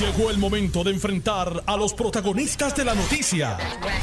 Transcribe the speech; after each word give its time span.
Llegó 0.00 0.28
el 0.28 0.36
momento 0.36 0.84
de 0.84 0.90
enfrentar 0.90 1.62
a 1.64 1.74
los 1.74 1.94
protagonistas 1.94 2.76
de 2.76 2.84
la 2.84 2.94
noticia. 2.94 3.56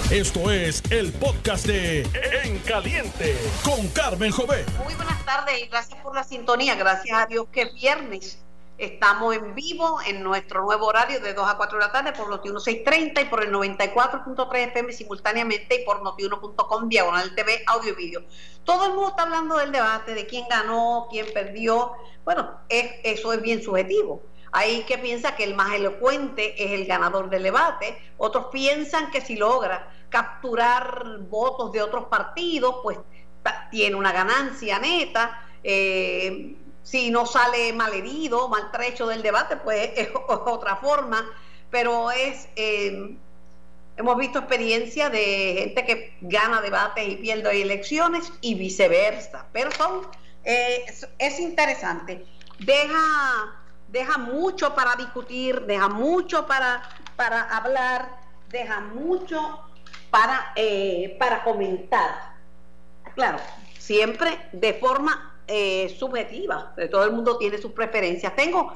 Esto 0.09 0.49
es 0.49 0.81
el 0.89 1.13
podcast 1.13 1.67
de 1.67 2.01
En 2.43 2.57
Caliente 2.61 3.37
con 3.63 3.87
Carmen 3.89 4.31
Jové. 4.31 4.65
Muy 4.83 4.95
buenas 4.95 5.23
tardes 5.23 5.61
y 5.61 5.67
gracias 5.67 6.01
por 6.01 6.15
la 6.15 6.23
sintonía. 6.23 6.73
Gracias 6.73 7.15
a 7.15 7.27
Dios 7.27 7.45
que 7.51 7.61
es 7.61 7.73
viernes. 7.75 8.43
Estamos 8.79 9.35
en 9.35 9.53
vivo 9.53 9.99
en 10.07 10.23
nuestro 10.23 10.63
nuevo 10.63 10.87
horario 10.87 11.19
de 11.19 11.35
2 11.35 11.47
a 11.47 11.57
4 11.57 11.77
de 11.77 11.85
la 11.85 11.91
tarde 11.91 12.11
por 12.13 12.27
Noti 12.27 12.49
1630 12.49 13.21
y 13.21 13.25
por 13.25 13.43
el 13.43 13.51
94.3 13.51 14.69
FM 14.69 14.93
simultáneamente 14.93 15.81
y 15.81 15.85
por 15.85 16.01
noti1.com 16.01 16.89
diagonal 16.89 17.35
TV 17.35 17.63
audio 17.67 17.91
y 17.91 17.95
vídeo. 17.95 18.23
Todo 18.63 18.87
el 18.87 18.93
mundo 18.93 19.09
está 19.09 19.23
hablando 19.23 19.57
del 19.57 19.71
debate, 19.71 20.15
de 20.15 20.25
quién 20.25 20.47
ganó, 20.49 21.05
quién 21.11 21.27
perdió. 21.35 21.91
Bueno, 22.25 22.61
es, 22.67 22.93
eso 23.03 23.31
es 23.31 23.43
bien 23.43 23.61
subjetivo 23.61 24.32
hay 24.53 24.83
que 24.83 24.99
piensa 24.99 25.35
que 25.35 25.43
el 25.43 25.55
más 25.55 25.73
elocuente 25.73 26.63
es 26.63 26.71
el 26.79 26.85
ganador 26.85 27.29
del 27.29 27.43
debate, 27.43 27.97
otros 28.17 28.45
piensan 28.51 29.09
que 29.09 29.19
si 29.19 29.35
logra 29.35 29.91
capturar 30.09 31.17
votos 31.21 31.71
de 31.71 31.81
otros 31.81 32.05
partidos, 32.05 32.75
pues 32.83 32.99
tiene 33.71 33.95
una 33.95 34.11
ganancia 34.11 34.77
neta. 34.77 35.41
Eh, 35.63 36.55
si 36.83 37.09
no 37.09 37.25
sale 37.25 37.73
malherido, 37.73 38.47
maltrecho 38.47 39.07
del 39.07 39.23
debate, 39.23 39.57
pues 39.57 39.89
es 39.95 40.09
otra 40.13 40.75
forma. 40.75 41.25
Pero 41.71 42.11
es, 42.11 42.47
eh, 42.55 43.17
hemos 43.97 44.17
visto 44.17 44.37
experiencia 44.37 45.09
de 45.09 45.55
gente 45.57 45.85
que 45.85 46.17
gana 46.21 46.61
debates 46.61 47.07
y 47.09 47.15
pierde 47.15 47.59
elecciones 47.59 48.31
y 48.41 48.53
viceversa. 48.53 49.47
Pero 49.51 49.71
son, 49.71 50.07
eh, 50.43 50.85
es 51.17 51.39
interesante. 51.39 52.23
Deja 52.59 53.62
deja 53.93 54.17
mucho 54.17 54.73
para 54.73 54.95
discutir, 54.95 55.61
deja 55.67 55.87
mucho 55.87 56.47
para, 56.47 56.81
para 57.15 57.43
hablar, 57.55 58.09
deja 58.49 58.79
mucho 58.79 59.59
para, 60.09 60.51
eh, 60.55 61.15
para 61.19 61.43
comentar. 61.43 62.33
Claro, 63.13 63.37
siempre 63.77 64.49
de 64.51 64.73
forma 64.73 65.37
eh, 65.47 65.95
subjetiva, 65.99 66.73
todo 66.89 67.03
el 67.03 67.11
mundo 67.11 67.37
tiene 67.37 67.59
sus 67.59 67.71
preferencias. 67.71 68.35
Tengo 68.35 68.73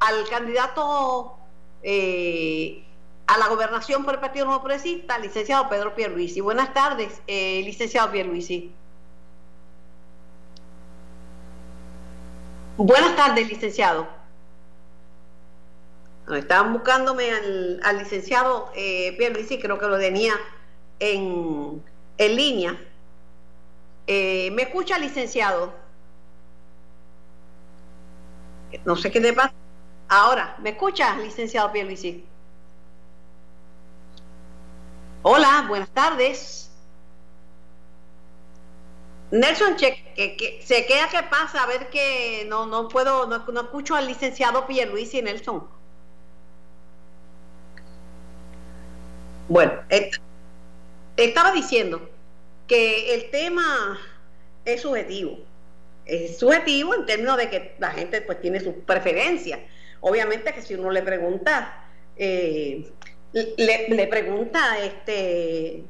al 0.00 0.28
candidato 0.28 1.38
eh, 1.82 2.84
a 3.26 3.38
la 3.38 3.48
gobernación 3.48 4.04
por 4.04 4.14
el 4.14 4.20
Partido 4.20 4.44
Nuevo 4.44 4.60
Progresista, 4.60 5.18
licenciado 5.18 5.70
Pedro 5.70 5.94
Pierluisi. 5.94 6.42
Buenas 6.42 6.74
tardes, 6.74 7.22
licenciado 7.26 8.12
Pierluisi. 8.12 8.70
Buenas 12.76 13.16
tardes, 13.16 13.48
licenciado. 13.48 14.17
Estaban 16.36 16.72
buscándome 16.74 17.30
al, 17.30 17.98
licenciado 17.98 18.70
eh, 18.74 19.14
Pierre 19.16 19.46
creo 19.60 19.78
que 19.78 19.86
lo 19.86 19.98
tenía 19.98 20.34
en, 20.98 21.82
en 22.18 22.36
línea. 22.36 22.78
Eh, 24.06 24.50
¿Me 24.52 24.62
escucha, 24.62 24.98
licenciado? 24.98 25.72
No 28.84 28.96
sé 28.96 29.10
qué 29.10 29.20
te 29.20 29.32
pasa. 29.32 29.52
Ahora, 30.08 30.56
¿me 30.60 30.70
escucha, 30.70 31.16
licenciado 31.16 31.72
Pierre 31.72 32.24
Hola, 35.22 35.64
buenas 35.68 35.90
tardes. 35.90 36.70
Nelson, 39.30 39.76
che, 39.76 40.02
que, 40.14 40.60
se 40.64 40.86
queda 40.86 41.08
que 41.08 41.22
pasa, 41.24 41.62
a 41.62 41.66
ver 41.66 41.90
que 41.90 42.46
no, 42.48 42.66
no 42.66 42.88
puedo, 42.88 43.26
no, 43.26 43.44
no 43.46 43.60
escucho 43.60 43.94
al 43.94 44.06
licenciado 44.06 44.66
Pierluisi, 44.66 45.20
Nelson. 45.20 45.77
Bueno, 49.48 49.72
estaba 51.16 51.52
diciendo 51.52 52.08
que 52.66 53.14
el 53.14 53.30
tema 53.30 53.98
es 54.66 54.82
subjetivo. 54.82 55.38
Es 56.04 56.38
subjetivo 56.38 56.94
en 56.94 57.06
términos 57.06 57.38
de 57.38 57.48
que 57.48 57.74
la 57.78 57.90
gente 57.90 58.20
pues 58.20 58.40
tiene 58.42 58.60
sus 58.60 58.74
preferencias. 58.86 59.60
Obviamente 60.00 60.52
que 60.52 60.60
si 60.60 60.74
uno 60.74 60.90
le 60.90 61.02
pregunta, 61.02 61.82
eh, 62.16 62.90
le, 63.32 64.06
pregunta, 64.06 64.78
este, 64.82 65.82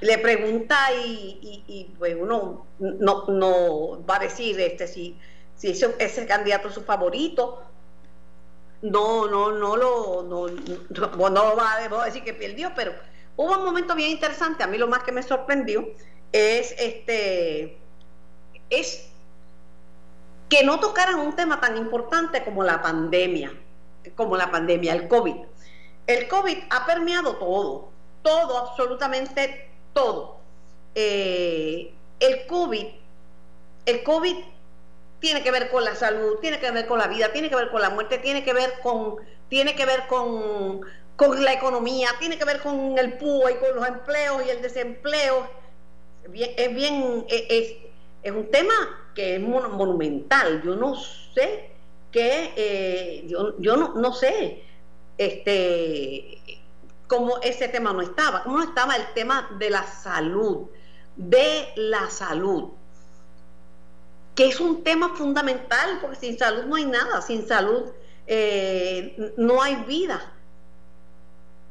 le 0.00 0.18
pregunta 0.18 0.78
y, 1.04 1.94
pues 1.98 2.16
uno 2.18 2.66
no, 2.78 3.26
no 3.28 4.04
va 4.06 4.16
a 4.16 4.20
decir 4.20 4.58
este 4.60 4.86
si, 4.86 5.16
si 5.56 5.70
ese, 5.70 5.94
ese 5.98 6.26
candidato 6.26 6.68
es 6.68 6.74
su 6.74 6.82
favorito 6.82 7.62
no, 8.90 9.26
no, 9.28 9.52
no 9.52 9.76
lo, 9.76 10.22
no, 10.22 10.48
no, 11.30 11.56
va 11.56 11.74
a 11.74 12.04
decir 12.06 12.22
que 12.22 12.34
perdió, 12.34 12.72
pero 12.74 12.92
hubo 13.36 13.52
un 13.58 13.64
momento 13.64 13.94
bien 13.94 14.10
interesante. 14.10 14.62
A 14.62 14.66
mí 14.66 14.78
lo 14.78 14.88
más 14.88 15.02
que 15.02 15.12
me 15.12 15.22
sorprendió 15.22 15.86
es 16.32 16.74
este, 16.78 17.78
es 18.70 19.08
que 20.48 20.64
no 20.64 20.80
tocaran 20.80 21.18
un 21.18 21.34
tema 21.34 21.60
tan 21.60 21.76
importante 21.76 22.44
como 22.44 22.62
la 22.62 22.82
pandemia, 22.82 23.52
como 24.14 24.36
la 24.36 24.50
pandemia, 24.50 24.92
el 24.92 25.08
COVID. 25.08 25.36
El 26.06 26.28
COVID 26.28 26.58
ha 26.70 26.86
permeado 26.86 27.36
todo, 27.36 27.88
todo, 28.22 28.58
absolutamente 28.58 29.70
todo. 29.92 30.38
Eh, 30.94 31.92
el 32.20 32.46
COVID, 32.46 32.86
el 33.86 34.02
COVID 34.04 34.36
tiene 35.26 35.42
que 35.42 35.50
ver 35.50 35.70
con 35.72 35.82
la 35.82 35.96
salud, 35.96 36.38
tiene 36.40 36.60
que 36.60 36.70
ver 36.70 36.86
con 36.86 37.00
la 37.00 37.08
vida, 37.08 37.32
tiene 37.32 37.50
que 37.50 37.56
ver 37.56 37.68
con 37.68 37.82
la 37.82 37.90
muerte, 37.90 38.18
tiene 38.18 38.44
que 38.44 38.52
ver 38.52 38.74
con, 38.80 39.16
tiene 39.48 39.74
que 39.74 39.84
ver 39.84 40.06
con, 40.06 40.82
con 41.16 41.44
la 41.44 41.52
economía, 41.52 42.10
tiene 42.20 42.38
que 42.38 42.44
ver 42.44 42.60
con 42.60 42.96
el 42.96 43.14
PUA 43.14 43.50
y 43.50 43.54
con 43.56 43.74
los 43.74 43.88
empleos 43.88 44.46
y 44.46 44.50
el 44.50 44.62
desempleo. 44.62 45.48
es 46.32 46.74
bien, 46.76 47.26
es, 47.28 47.74
es, 48.22 48.32
un 48.32 48.48
tema 48.52 48.72
que 49.16 49.34
es 49.34 49.40
monumental. 49.40 50.62
Yo 50.62 50.76
no 50.76 50.94
sé 50.94 51.70
qué, 52.12 52.52
eh, 52.54 53.24
yo, 53.26 53.58
yo 53.58 53.76
no, 53.76 53.94
no 53.94 54.12
sé 54.12 54.62
este 55.18 56.38
cómo 57.08 57.38
ese 57.42 57.66
tema 57.66 57.92
no 57.92 58.00
estaba, 58.00 58.44
cómo 58.44 58.58
no 58.58 58.62
estaba 58.62 58.94
el 58.94 59.12
tema 59.12 59.56
de 59.58 59.70
la 59.70 59.82
salud, 59.82 60.68
de 61.16 61.72
la 61.74 62.10
salud 62.10 62.70
que 64.36 64.46
es 64.46 64.60
un 64.60 64.84
tema 64.84 65.16
fundamental, 65.16 65.98
porque 66.00 66.16
sin 66.16 66.38
salud 66.38 66.64
no 66.66 66.76
hay 66.76 66.84
nada, 66.84 67.22
sin 67.22 67.48
salud 67.48 67.90
eh, 68.26 69.32
no 69.38 69.62
hay 69.62 69.76
vida. 69.86 70.32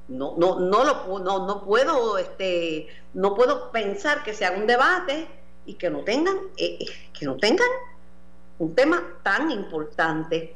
No, 0.08 0.36
no, 0.38 0.60
no, 0.60 0.84
lo, 0.84 1.20
no, 1.20 1.46
no 1.46 1.64
puedo, 1.64 2.18
este, 2.18 2.88
no 3.14 3.36
puedo 3.36 3.72
pensar 3.72 4.24
que 4.24 4.34
se 4.34 4.46
haga 4.46 4.58
un 4.58 4.68
debate 4.68 5.28
y 5.66 5.76
que 5.76 5.92
no 5.92 6.00
tengan, 6.00 6.36
eh, 6.58 6.78
eh, 6.80 6.86
que 7.18 7.26
no 7.26 7.38
tengan 7.38 7.70
un 8.58 8.74
tema 8.74 9.20
tan 9.24 9.52
importante. 9.52 10.56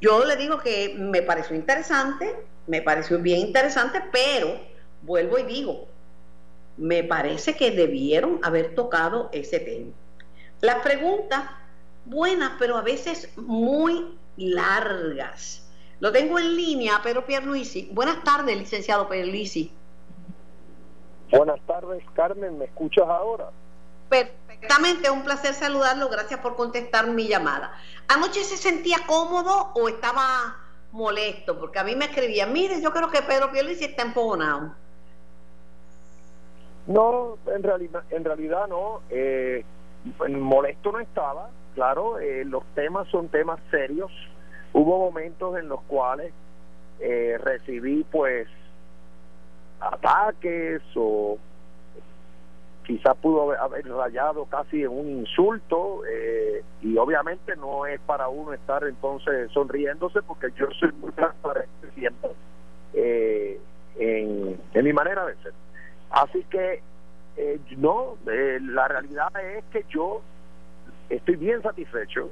yo 0.00 0.24
le 0.26 0.36
digo 0.36 0.58
que 0.58 0.94
me 0.98 1.22
pareció 1.22 1.56
interesante, 1.56 2.36
me 2.66 2.82
pareció 2.82 3.18
bien 3.18 3.40
interesante, 3.40 4.02
pero 4.12 4.60
vuelvo 5.02 5.38
y 5.38 5.44
digo, 5.44 5.88
me 6.76 7.04
parece 7.04 7.56
que 7.56 7.70
debieron 7.70 8.40
haber 8.42 8.74
tocado 8.74 9.28
ese 9.32 9.60
tema. 9.60 9.92
Las 10.60 10.76
preguntas 10.82 11.44
buenas, 12.04 12.52
pero 12.58 12.76
a 12.76 12.82
veces 12.82 13.30
muy 13.36 14.18
largas. 14.36 15.68
Lo 16.00 16.12
tengo 16.12 16.38
en 16.38 16.56
línea, 16.56 17.00
Pedro 17.02 17.26
Pierluisi. 17.26 17.90
Buenas 17.92 18.24
tardes, 18.24 18.56
licenciado 18.56 19.08
Pierluisi. 19.08 19.72
Buenas 21.30 21.60
tardes, 21.66 22.02
Carmen. 22.14 22.58
¿Me 22.58 22.64
escuchas 22.64 23.06
ahora? 23.06 23.50
Perfectamente, 24.08 25.10
un 25.10 25.22
placer 25.22 25.54
saludarlo. 25.54 26.08
Gracias 26.08 26.40
por 26.40 26.56
contestar 26.56 27.06
mi 27.08 27.28
llamada. 27.28 27.72
¿Anoche 28.08 28.42
se 28.42 28.56
sentía 28.56 28.98
cómodo 29.06 29.72
o 29.74 29.88
estaba 29.88 30.56
molesto? 30.90 31.58
Porque 31.58 31.78
a 31.78 31.84
mí 31.84 31.94
me 31.94 32.06
escribía, 32.06 32.46
mire, 32.46 32.80
yo 32.80 32.92
creo 32.92 33.10
que 33.10 33.22
Pedro 33.22 33.52
Pierluisi 33.52 33.84
está 33.84 34.02
empogonado. 34.02 34.74
No, 36.90 37.38
en 37.46 37.62
realidad, 37.62 38.02
en 38.10 38.24
realidad 38.24 38.66
no. 38.66 39.00
Eh, 39.10 39.64
molesto 40.28 40.90
no 40.90 40.98
estaba, 40.98 41.50
claro, 41.76 42.18
eh, 42.18 42.44
los 42.44 42.64
temas 42.74 43.06
son 43.08 43.28
temas 43.28 43.60
serios. 43.70 44.10
Hubo 44.72 44.98
momentos 44.98 45.56
en 45.56 45.68
los 45.68 45.80
cuales 45.82 46.32
eh, 46.98 47.38
recibí 47.38 48.04
pues 48.10 48.48
ataques 49.78 50.82
o 50.96 51.38
quizás 52.84 53.16
pudo 53.18 53.52
haber 53.52 53.86
rayado 53.86 54.46
casi 54.46 54.82
en 54.82 54.88
un 54.88 55.10
insulto 55.10 56.02
eh, 56.10 56.64
y 56.82 56.96
obviamente 56.98 57.54
no 57.54 57.86
es 57.86 58.00
para 58.00 58.28
uno 58.28 58.52
estar 58.52 58.82
entonces 58.82 59.50
sonriéndose 59.52 60.22
porque 60.22 60.48
yo 60.56 60.66
soy 60.78 60.90
muy 61.00 61.12
transparente 61.12 61.88
siempre 61.94 62.30
eh, 62.94 63.60
en, 63.96 64.60
en 64.74 64.84
mi 64.84 64.92
manera 64.92 65.24
de 65.24 65.36
ser 65.36 65.52
Así 66.10 66.44
que 66.50 66.82
eh, 67.36 67.60
no, 67.76 68.16
eh, 68.26 68.58
la 68.60 68.88
realidad 68.88 69.28
es 69.40 69.64
que 69.72 69.84
yo 69.88 70.20
estoy 71.08 71.36
bien 71.36 71.62
satisfecho 71.62 72.30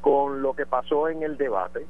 con 0.00 0.42
lo 0.42 0.54
que 0.54 0.66
pasó 0.66 1.08
en 1.08 1.22
el 1.22 1.36
debate. 1.36 1.86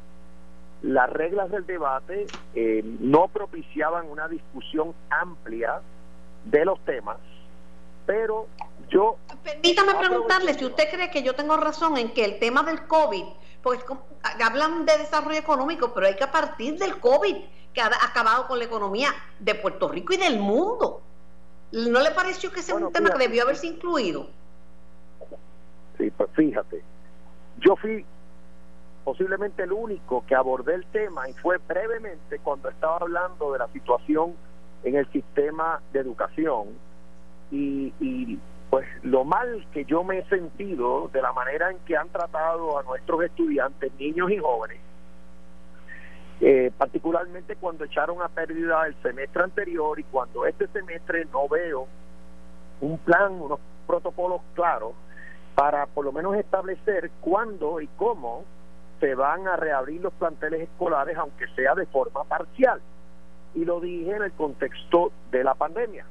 las 0.83 1.11
reglas 1.11 1.51
del 1.51 1.67
debate 1.67 2.27
eh, 2.55 2.83
no 3.01 3.29
propiciaban 3.29 4.09
una 4.09 4.29
discusión 4.29 4.95
amplia 5.11 5.83
de 6.45 6.65
los 6.65 6.81
temas, 6.87 7.19
pero 8.07 8.47
yo... 8.89 9.17
Permítame 9.45 9.95
preguntarle 9.95 10.55
si 10.55 10.65
usted 10.65 10.91
cree 10.91 11.11
que 11.11 11.23
yo 11.23 11.35
tengo 11.35 11.57
razón 11.59 11.99
en 11.99 12.15
que 12.15 12.25
el 12.25 12.39
tema 12.39 12.63
del 12.63 12.87
COVID, 12.87 13.25
pues 13.63 13.85
hablan 14.43 14.87
de 14.87 14.97
desarrollo 14.99 15.39
económico, 15.39 15.93
pero 15.93 16.07
hay 16.07 16.17
que 16.17 16.27
partir 16.27 16.79
del 16.79 16.99
COVID, 16.99 17.37
que 17.75 17.81
ha 17.81 17.87
acabado 17.87 18.47
con 18.47 18.59
la 18.59 18.65
economía 18.65 19.11
de 19.39 19.55
Puerto 19.55 19.89
Rico 19.89 20.15
y 20.15 20.17
del 20.17 20.39
mundo. 20.39 21.03
¿No 21.73 22.01
le 22.01 22.11
pareció 22.11 22.51
que 22.51 22.61
ese 22.61 22.73
es 22.73 22.81
un 22.81 22.93
tema 22.93 23.11
que 23.11 23.19
debió 23.19 23.45
haberse 23.45 23.67
incluido? 23.67 24.29
Sí, 25.99 26.11
pues 26.11 26.31
fíjate, 26.35 26.83
yo 27.59 27.77
fui 27.77 28.05
posiblemente 29.05 29.63
el 29.63 29.73
único 29.73 30.25
que 30.27 30.35
abordé 30.35 30.75
el 30.75 30.87
tema 30.87 31.29
y 31.29 31.35
fue 31.35 31.59
brevemente 31.59 32.39
cuando 32.41 32.69
estaba 32.69 32.97
hablando 32.97 33.53
de 33.53 33.59
la 33.59 33.69
situación 33.69 34.35
en 34.83 34.97
el 34.97 35.11
sistema 35.13 35.81
de 35.93 36.01
educación 36.01 36.69
y, 37.51 37.93
y 38.01 38.39
pues 38.71 38.87
lo 39.03 39.25
mal 39.25 39.67
que 39.73 39.85
yo 39.85 40.05
me 40.05 40.19
he 40.19 40.29
sentido 40.29 41.11
de 41.13 41.23
la 41.23 41.33
manera 41.33 41.71
en 41.71 41.79
que 41.81 41.97
han 41.97 42.09
tratado 42.09 42.79
a 42.79 42.83
nuestros 42.83 43.23
estudiantes, 43.25 43.93
niños 43.99 44.31
y 44.31 44.39
jóvenes, 44.39 44.81
eh, 46.41 46.71
particularmente 46.77 47.57
cuando 47.57 47.85
echaron 47.85 48.23
a 48.23 48.29
pérdida 48.29 48.87
el 48.87 48.95
semestre 49.03 49.43
anterior 49.43 49.99
y 49.99 50.05
cuando 50.05 50.47
este 50.47 50.67
semestre 50.69 51.27
no 51.33 51.49
veo 51.49 51.87
un 52.81 52.99
plan, 52.99 53.33
unos 53.33 53.61
protocolos 53.87 54.41
claros 54.55 54.93
para 55.55 55.87
por 55.87 56.05
lo 56.05 56.13
menos 56.13 56.37
establecer 56.37 57.11
cuándo 57.21 57.81
y 57.81 57.87
cómo 57.97 58.45
se 59.01 59.15
van 59.15 59.49
a 59.49 59.57
reabrir 59.57 60.01
los 60.01 60.13
planteles 60.15 60.63
escolares, 60.63 61.17
aunque 61.17 61.47
sea 61.57 61.75
de 61.75 61.87
forma 61.87 62.25
parcial. 62.25 62.81
Y 63.55 63.65
lo 63.65 63.81
dije 63.81 64.15
en 64.15 64.23
el 64.23 64.33
contexto 64.33 65.11
de 65.31 65.43
la 65.43 65.55
pandemia. 65.55 66.07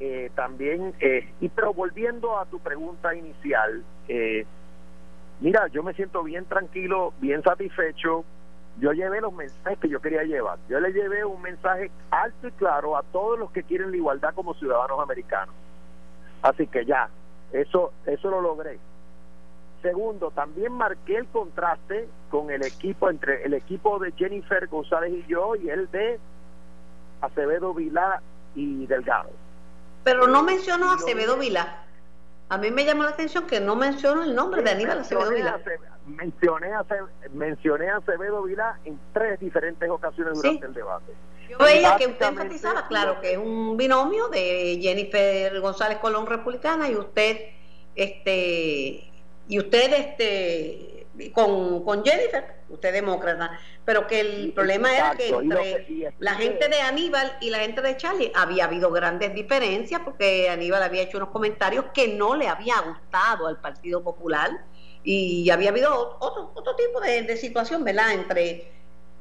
Eh, 0.00 0.30
también, 0.34 0.94
eh, 1.00 1.28
y 1.40 1.48
pero 1.48 1.74
volviendo 1.74 2.38
a 2.38 2.46
tu 2.46 2.60
pregunta 2.60 3.14
inicial, 3.14 3.82
eh, 4.08 4.46
mira, 5.40 5.66
yo 5.68 5.82
me 5.82 5.92
siento 5.94 6.22
bien 6.22 6.44
tranquilo, 6.46 7.12
bien 7.20 7.42
satisfecho. 7.42 8.24
Yo 8.80 8.92
llevé 8.92 9.20
los 9.20 9.32
mensajes 9.32 9.78
que 9.78 9.88
yo 9.88 10.00
quería 10.00 10.22
llevar. 10.22 10.58
Yo 10.68 10.78
le 10.78 10.92
llevé 10.92 11.24
un 11.24 11.42
mensaje 11.42 11.90
alto 12.10 12.48
y 12.48 12.52
claro 12.52 12.96
a 12.96 13.02
todos 13.02 13.38
los 13.38 13.50
que 13.50 13.64
quieren 13.64 13.90
la 13.90 13.96
igualdad 13.96 14.34
como 14.34 14.54
ciudadanos 14.54 15.00
americanos. 15.00 15.54
Así 16.42 16.66
que 16.68 16.84
ya, 16.84 17.08
eso, 17.52 17.92
eso 18.06 18.30
lo 18.30 18.40
logré. 18.40 18.78
Segundo, 19.82 20.30
también 20.30 20.72
marqué 20.72 21.16
el 21.16 21.26
contraste 21.26 22.08
con 22.30 22.50
el 22.50 22.64
equipo, 22.64 23.10
entre 23.10 23.44
el 23.44 23.54
equipo 23.54 23.98
de 23.98 24.12
Jennifer 24.12 24.66
González 24.68 25.12
y 25.12 25.26
yo 25.28 25.56
y 25.56 25.70
el 25.70 25.90
de 25.90 26.18
Acevedo 27.20 27.74
Vilá 27.74 28.22
y 28.54 28.86
Delgado. 28.86 29.30
Pero 30.04 30.26
no 30.26 30.42
mencionó 30.42 30.90
a 30.90 30.94
Acevedo 30.94 31.36
Vilá. 31.36 31.84
A 32.50 32.56
mí 32.56 32.70
me 32.70 32.84
llamó 32.84 33.02
la 33.02 33.10
atención 33.10 33.46
que 33.46 33.60
no 33.60 33.76
mencionó 33.76 34.22
el 34.22 34.34
nombre 34.34 34.62
de 34.62 34.70
Aníbal 34.70 35.00
Acevedo 35.00 35.30
Vilá. 35.30 35.60
Mencioné 36.06 36.72
a, 36.72 36.84
mencioné 37.32 37.90
a 37.90 37.96
Acevedo 37.98 38.42
Vilá 38.42 38.78
en 38.84 38.98
tres 39.12 39.38
diferentes 39.38 39.88
ocasiones 39.90 40.34
durante 40.34 40.66
el 40.66 40.72
debate. 40.72 41.12
Yo 41.48 41.58
veía 41.58 41.96
que 41.96 42.06
usted 42.06 42.26
enfatizaba, 42.26 42.86
claro, 42.88 43.20
que 43.20 43.32
es 43.32 43.38
un 43.38 43.76
binomio 43.76 44.28
de 44.28 44.78
Jennifer 44.80 45.60
González 45.60 45.98
Colón 45.98 46.26
republicana 46.26 46.88
y 46.88 46.96
usted 46.96 47.38
este 47.94 49.10
y 49.48 49.58
usted 49.58 49.92
este 49.92 50.97
con, 51.32 51.84
con 51.84 52.04
Jennifer, 52.04 52.44
usted 52.68 52.92
demócrata, 52.92 53.58
pero 53.84 54.06
que 54.06 54.20
el 54.20 54.52
problema 54.52 54.94
era 54.94 55.14
que 55.16 55.28
entre 55.28 56.12
la 56.18 56.34
gente 56.34 56.68
de 56.68 56.80
Aníbal 56.80 57.36
y 57.40 57.50
la 57.50 57.58
gente 57.58 57.82
de 57.82 57.96
Charlie 57.96 58.32
había 58.34 58.64
habido 58.64 58.90
grandes 58.90 59.34
diferencias 59.34 60.00
porque 60.04 60.48
Aníbal 60.48 60.82
había 60.82 61.02
hecho 61.02 61.18
unos 61.18 61.30
comentarios 61.30 61.86
que 61.94 62.08
no 62.08 62.36
le 62.36 62.48
había 62.48 62.80
gustado 62.80 63.46
al 63.46 63.60
Partido 63.60 64.02
Popular 64.02 64.50
y 65.02 65.48
había 65.50 65.70
habido 65.70 66.16
otro, 66.20 66.52
otro 66.54 66.76
tipo 66.76 67.00
de, 67.00 67.36
situación, 67.36 67.84
¿verdad? 67.84 68.12
Entre, 68.12 68.72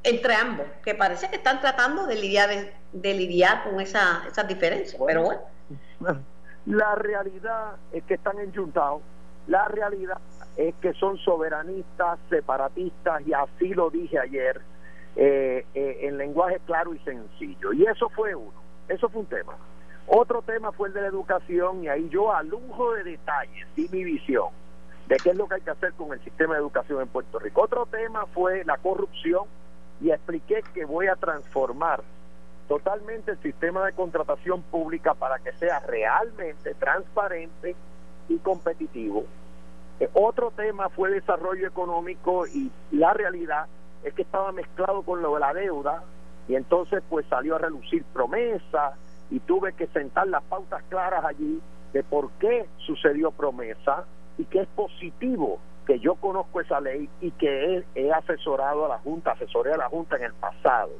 entre 0.03 0.33
ambos, 0.33 0.67
que 0.83 0.95
parece 0.95 1.29
que 1.29 1.37
están 1.37 1.61
tratando 1.61 2.05
de 2.05 2.15
lidiar, 2.15 2.49
de, 2.91 3.13
lidiar 3.13 3.63
con 3.63 3.79
esa, 3.79 4.23
esas 4.29 4.47
diferencias, 4.47 5.01
pero 5.05 5.23
bueno. 5.23 5.41
La 6.65 6.95
realidad 6.95 7.75
es 7.93 8.03
que 8.03 8.15
están 8.15 8.37
enjuntados 8.39 9.01
la 9.47 9.65
realidad 9.65 10.17
es 10.57 10.73
que 10.75 10.93
son 10.93 11.17
soberanistas, 11.19 12.19
separatistas, 12.29 13.25
y 13.25 13.33
así 13.33 13.73
lo 13.73 13.89
dije 13.89 14.19
ayer, 14.19 14.59
eh, 15.15 15.65
eh, 15.73 15.99
en 16.01 16.17
lenguaje 16.17 16.59
claro 16.65 16.93
y 16.93 16.99
sencillo. 16.99 17.73
Y 17.73 17.85
eso 17.85 18.09
fue 18.09 18.35
uno, 18.35 18.59
eso 18.89 19.07
fue 19.09 19.21
un 19.21 19.27
tema. 19.27 19.55
Otro 20.07 20.41
tema 20.41 20.71
fue 20.71 20.87
el 20.87 20.93
de 20.93 21.01
la 21.01 21.07
educación, 21.07 21.83
y 21.83 21.87
ahí 21.87 22.09
yo 22.09 22.33
a 22.33 22.41
lujo 22.43 22.93
de 22.93 23.03
detalles 23.03 23.67
di 23.75 23.87
mi 23.91 24.03
visión 24.03 24.49
de 25.07 25.15
qué 25.17 25.29
es 25.29 25.35
lo 25.37 25.47
que 25.47 25.55
hay 25.55 25.61
que 25.61 25.69
hacer 25.69 25.93
con 25.93 26.11
el 26.11 26.21
sistema 26.23 26.55
de 26.55 26.59
educación 26.59 27.01
en 27.01 27.07
Puerto 27.07 27.39
Rico. 27.39 27.61
Otro 27.61 27.85
tema 27.85 28.25
fue 28.27 28.65
la 28.65 28.77
corrupción, 28.77 29.45
y 30.01 30.11
expliqué 30.11 30.63
que 30.73 30.85
voy 30.85 31.07
a 31.07 31.15
transformar 31.15 32.03
totalmente 32.67 33.31
el 33.31 33.41
sistema 33.41 33.85
de 33.85 33.93
contratación 33.93 34.61
pública 34.63 35.13
para 35.13 35.39
que 35.39 35.53
sea 35.53 35.79
realmente 35.79 36.73
transparente 36.75 37.75
y 38.27 38.37
competitivo. 38.39 39.25
Eh, 39.99 40.09
otro 40.13 40.51
tema 40.51 40.89
fue 40.89 41.09
desarrollo 41.09 41.67
económico 41.67 42.45
y 42.47 42.71
la 42.91 43.13
realidad 43.13 43.65
es 44.03 44.13
que 44.13 44.21
estaba 44.21 44.51
mezclado 44.51 45.01
con 45.01 45.21
lo 45.21 45.33
de 45.33 45.39
la 45.39 45.53
deuda 45.53 46.03
y 46.47 46.55
entonces 46.55 47.01
pues 47.09 47.25
salió 47.27 47.55
a 47.55 47.59
relucir 47.59 48.03
promesa 48.13 48.93
y 49.29 49.39
tuve 49.39 49.73
que 49.73 49.87
sentar 49.87 50.27
las 50.27 50.43
pautas 50.43 50.83
claras 50.89 51.25
allí 51.25 51.59
de 51.93 52.03
por 52.03 52.29
qué 52.39 52.67
sucedió 52.85 53.31
promesa 53.31 54.05
y 54.37 54.45
que 54.45 54.61
es 54.61 54.67
positivo 54.67 55.59
que 55.87 55.99
yo 55.99 56.15
conozco 56.15 56.61
esa 56.61 56.79
ley 56.81 57.09
y 57.21 57.31
que 57.31 57.83
he, 57.95 58.11
asesorado 58.11 58.85
a 58.85 58.89
la 58.89 58.99
Junta, 58.99 59.31
asesoré 59.31 59.73
a 59.73 59.77
la 59.77 59.87
Junta 59.87 60.17
en 60.17 60.23
el 60.23 60.33
pasado. 60.33 60.91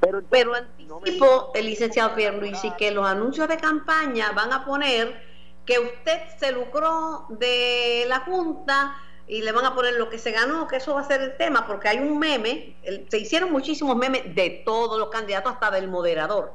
Pero, 0.00 0.22
Pero 0.30 0.54
anticipo, 0.54 1.50
el 1.54 1.66
licenciado 1.66 2.14
Pierluisi, 2.14 2.70
que 2.72 2.92
los 2.92 3.06
anuncios 3.06 3.48
de 3.48 3.56
campaña 3.56 4.30
van 4.32 4.52
a 4.52 4.64
poner 4.64 5.27
que 5.68 5.78
usted 5.78 6.18
se 6.38 6.50
lucró 6.50 7.26
de 7.28 8.06
la 8.08 8.20
Junta 8.20 8.96
y 9.26 9.42
le 9.42 9.52
van 9.52 9.66
a 9.66 9.74
poner 9.74 9.96
lo 9.96 10.08
que 10.08 10.18
se 10.18 10.32
ganó, 10.32 10.66
que 10.66 10.76
eso 10.76 10.94
va 10.94 11.02
a 11.02 11.04
ser 11.04 11.20
el 11.20 11.36
tema, 11.36 11.66
porque 11.66 11.88
hay 11.88 11.98
un 11.98 12.18
meme, 12.18 12.74
se 13.10 13.18
hicieron 13.18 13.52
muchísimos 13.52 13.94
memes 13.94 14.34
de 14.34 14.62
todos 14.64 14.98
los 14.98 15.10
candidatos, 15.10 15.52
hasta 15.52 15.70
del 15.70 15.86
moderador, 15.88 16.54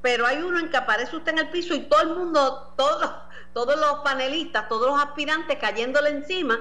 pero 0.00 0.26
hay 0.26 0.36
uno 0.36 0.60
en 0.60 0.70
que 0.70 0.76
aparece 0.76 1.16
usted 1.16 1.32
en 1.32 1.38
el 1.40 1.50
piso 1.50 1.74
y 1.74 1.80
todo 1.80 2.02
el 2.02 2.10
mundo, 2.10 2.72
todos, 2.76 3.10
todos 3.52 3.74
los 3.80 3.94
panelistas, 4.04 4.68
todos 4.68 4.92
los 4.92 5.02
aspirantes 5.02 5.58
cayéndole 5.58 6.10
encima, 6.10 6.56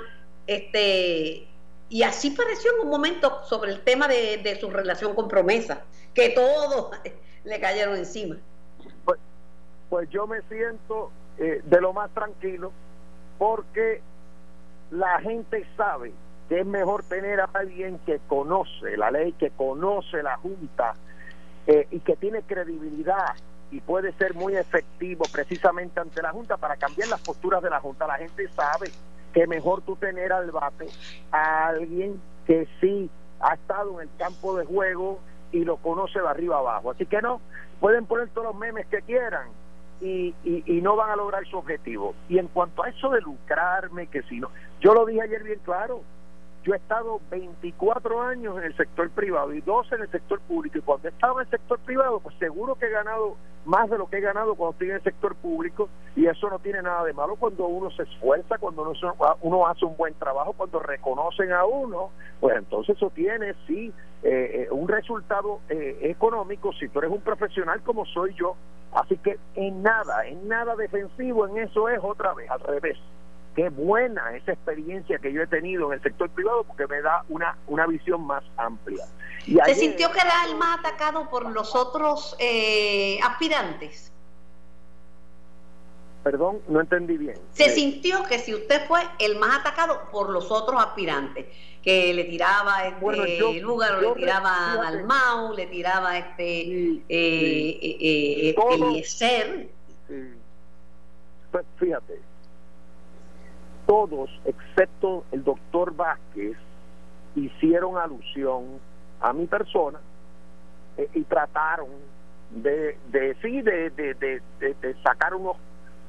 este 0.48 1.48
y 1.90 2.02
así 2.02 2.32
pareció 2.32 2.74
en 2.74 2.86
un 2.86 2.90
momento 2.90 3.44
sobre 3.46 3.74
el 3.74 3.82
tema 3.82 4.08
de, 4.08 4.38
de 4.38 4.60
su 4.60 4.72
relación 4.72 5.14
con 5.14 5.28
promesa, 5.28 5.84
que 6.16 6.30
todos 6.30 6.98
le 7.44 7.60
cayeron 7.60 7.96
encima. 7.96 8.38
Pues, 9.06 9.20
pues 9.88 10.10
yo 10.10 10.26
me 10.26 10.42
siento 10.50 11.12
eh, 11.42 11.60
de 11.64 11.82
lo 11.82 11.92
más 11.92 12.12
tranquilo, 12.12 12.72
porque 13.40 14.00
la 14.92 15.20
gente 15.22 15.66
sabe 15.76 16.14
que 16.48 16.60
es 16.60 16.66
mejor 16.68 17.04
tener 17.04 17.42
a 17.42 17.50
alguien 17.52 17.98
que 18.06 18.20
conoce 18.28 18.96
la 18.96 19.10
ley, 19.10 19.32
que 19.34 19.50
conoce 19.50 20.22
la 20.22 20.38
Junta 20.38 20.94
eh, 21.66 21.88
y 21.90 22.00
que 22.02 22.16
tiene 22.16 22.44
credibilidad 22.44 23.34
y 23.72 23.82
puede 23.82 24.14
ser 24.14 24.36
muy 24.36 24.56
efectivo 24.56 25.24
precisamente 25.34 26.00
ante 26.00 26.22
la 26.22 26.30
Junta 26.30 26.58
para 26.58 26.76
cambiar 26.76 27.08
las 27.10 27.22
posturas 27.22 27.64
de 27.64 27.72
la 27.72 27.80
Junta. 27.80 28.06
La 28.06 28.18
gente 28.18 28.48
sabe 28.50 28.92
que 29.34 29.48
mejor 29.48 29.82
tú 29.82 29.96
tener 29.96 30.32
al 30.32 30.52
bate 30.52 30.86
a 31.32 31.70
alguien 31.70 32.22
que 32.46 32.68
sí 32.80 33.10
ha 33.40 33.56
estado 33.56 34.00
en 34.00 34.10
el 34.10 34.16
campo 34.18 34.56
de 34.58 34.66
juego 34.66 35.20
y 35.52 35.64
lo 35.64 35.78
conoce 35.78 36.22
de 36.22 36.28
arriba 36.28 36.60
abajo. 36.60 36.92
Así 36.92 37.08
que 37.08 37.20
no, 37.20 37.42
pueden 37.80 38.06
poner 38.06 38.30
todos 38.30 38.50
los 38.50 38.56
memes 38.56 38.86
que 38.86 39.02
quieran, 39.02 39.48
y, 40.02 40.34
y, 40.44 40.82
no 40.82 40.96
van 40.96 41.12
a 41.12 41.16
lograr 41.16 41.46
su 41.48 41.58
objetivo. 41.58 42.16
Y 42.28 42.40
en 42.40 42.48
cuanto 42.48 42.84
a 42.84 42.90
eso 42.90 43.10
de 43.12 43.22
lucrarme, 43.22 44.08
que 44.08 44.24
si 44.24 44.40
no, 44.40 44.50
yo 44.80 44.94
lo 44.94 45.06
dije 45.06 45.22
ayer 45.22 45.44
bien 45.44 45.60
claro, 45.64 46.02
yo 46.64 46.74
he 46.74 46.78
estado 46.78 47.20
24 47.32 48.22
años 48.22 48.58
en 48.58 48.66
el 48.66 48.78
sector 48.78 49.10
privado 49.10 49.54
y 49.54 49.62
12 49.62 49.96
en 49.96 50.02
el 50.02 50.12
sector 50.12 50.40
público. 50.42 50.78
Y 50.78 50.82
cuando 50.82 51.08
estaba 51.08 51.42
en 51.42 51.48
el 51.48 51.50
sector 51.50 51.80
privado, 51.80 52.20
pues 52.20 52.36
seguro 52.38 52.76
que 52.76 52.86
he 52.86 52.92
ganado 52.92 53.36
más 53.66 53.90
de 53.90 53.98
lo 53.98 54.08
que 54.08 54.18
he 54.18 54.22
ganado 54.22 54.56
cuando 54.56 54.74
estoy 54.74 54.90
en 54.90 54.96
el 54.96 55.04
sector 55.04 55.36
público. 55.36 55.90
Y 56.16 56.28
eso 56.28 56.50
no 56.50 56.60
tiene 56.60 56.84
nada 56.84 57.04
de 57.04 57.14
malo 57.14 57.36
cuando 57.36 57.66
uno 57.66 57.90
se 57.92 58.04
esfuerza, 58.04 58.60
cuando 58.60 58.84
uno, 58.84 58.94
uno 59.42 59.68
hace 59.68 59.86
un 59.86 59.98
buen 59.98 60.14
trabajo, 60.16 60.54
cuando 60.54 60.80
reconocen 60.80 61.52
a 61.52 61.66
uno. 61.66 62.12
Pues 62.40 62.56
entonces 62.58 62.96
eso 62.96 63.10
tiene, 63.10 63.56
sí, 63.66 63.92
eh, 64.24 64.68
eh, 64.68 64.68
un 64.72 64.88
resultado 64.88 65.62
eh, 65.68 65.98
económico 66.02 66.74
si 66.74 66.90
tú 66.90 67.00
eres 67.00 67.12
un 67.12 67.22
profesional 67.22 67.82
como 67.82 68.06
soy 68.06 68.36
yo. 68.36 68.56
Así 68.94 69.18
que 69.18 69.40
en 69.56 69.82
nada, 69.82 70.28
en 70.28 70.48
nada 70.48 70.76
defensivo, 70.76 71.48
en 71.48 71.58
eso 71.58 71.90
es 71.90 72.00
otra 72.04 72.34
vez, 72.34 72.52
al 72.52 72.60
revés. 72.60 72.98
Qué 73.56 73.70
buena 73.70 74.36
esa 74.36 74.54
experiencia 74.54 75.20
que 75.20 75.32
yo 75.34 75.42
he 75.42 75.48
tenido 75.48 75.88
en 75.88 75.94
el 75.94 76.04
sector 76.04 76.30
privado 76.30 76.64
porque 76.64 76.88
me 76.88 77.02
da 77.02 77.24
una, 77.30 77.58
una 77.68 77.88
visión 77.88 78.26
más 78.26 78.44
amplia. 78.58 79.06
Y 79.46 79.58
¿Se 79.66 79.76
sintió 79.76 80.12
que 80.12 80.20
era 80.20 80.46
el 80.48 80.56
más 80.56 80.80
atacado 80.80 81.30
por 81.30 81.50
los 81.50 81.76
otros 81.76 82.36
eh, 82.40 83.20
aspirantes? 83.24 84.12
Perdón, 86.24 86.60
no 86.68 86.80
entendí 86.80 87.18
bien. 87.18 87.38
Se 87.52 87.70
sintió 87.70 88.24
que 88.26 88.38
si 88.38 88.54
usted 88.54 88.86
fue 88.88 89.02
el 89.18 89.38
más 89.38 89.60
atacado 89.60 90.04
por 90.12 90.30
los 90.30 90.52
otros 90.52 90.80
aspirantes, 90.80 91.48
que 91.82 92.14
le 92.14 92.26
tiraba 92.26 92.86
este 92.86 93.02
bueno, 93.02 93.24
le 93.24 94.14
tiraba 94.16 94.88
al 94.88 95.04
Mau, 95.04 95.54
le 95.56 95.66
tiraba 95.66 96.20
este 96.20 96.44
sí, 96.44 97.04
eh, 97.10 97.80
eh, 97.82 98.50
eh 98.50 99.70
Pues 101.52 101.66
fíjate, 101.80 102.22
todos, 103.92 104.30
excepto 104.46 105.26
el 105.34 105.44
doctor 105.44 105.94
Vázquez, 105.94 106.56
hicieron 107.36 107.98
alusión 107.98 108.80
a 109.20 109.34
mi 109.34 109.48
persona 109.48 110.00
eh, 110.96 111.10
y 111.14 111.24
trataron 111.24 111.90
de, 112.52 112.98
de 113.12 113.36
sí, 113.42 113.62
de, 113.62 113.90
de, 113.90 114.14
de, 114.14 114.96
sacar 115.04 115.36
unos 115.36 115.58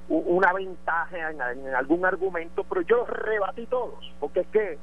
una 0.08 0.52
ventaja 0.52 1.30
en, 1.30 1.74
algún 1.74 2.06
argumento, 2.06 2.62
pero 2.68 2.82
yo 2.82 2.98
los 2.98 3.08
rebatí 3.08 3.66
todos, 3.66 4.12
porque 4.20 4.40
es 4.40 4.46
que, 4.52 4.78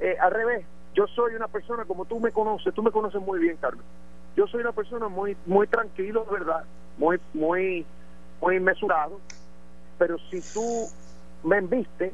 eh, 0.00 0.16
al 0.18 0.32
revés, 0.32 0.66
yo 0.94 1.06
soy 1.06 1.36
una 1.36 1.46
persona 1.46 1.84
como 1.84 2.04
tú 2.04 2.18
me 2.18 2.32
conoces, 2.32 2.74
tú 2.74 2.82
me 2.82 2.90
conoces 2.90 3.22
muy 3.22 3.38
bien, 3.38 3.58
Carmen. 3.58 3.86
Yo 4.34 4.48
soy 4.48 4.62
una 4.62 4.72
persona 4.72 5.06
muy 5.06 5.36
muy 5.46 5.68
tranquilo, 5.68 6.26
¿verdad? 6.28 6.64
Muy 6.98 7.20
muy 7.32 7.86
muy 8.40 8.58
mesurado, 8.58 9.20
pero 9.98 10.18
si 10.32 10.40
tú 10.52 10.88
me 11.44 11.58
enviste, 11.58 12.12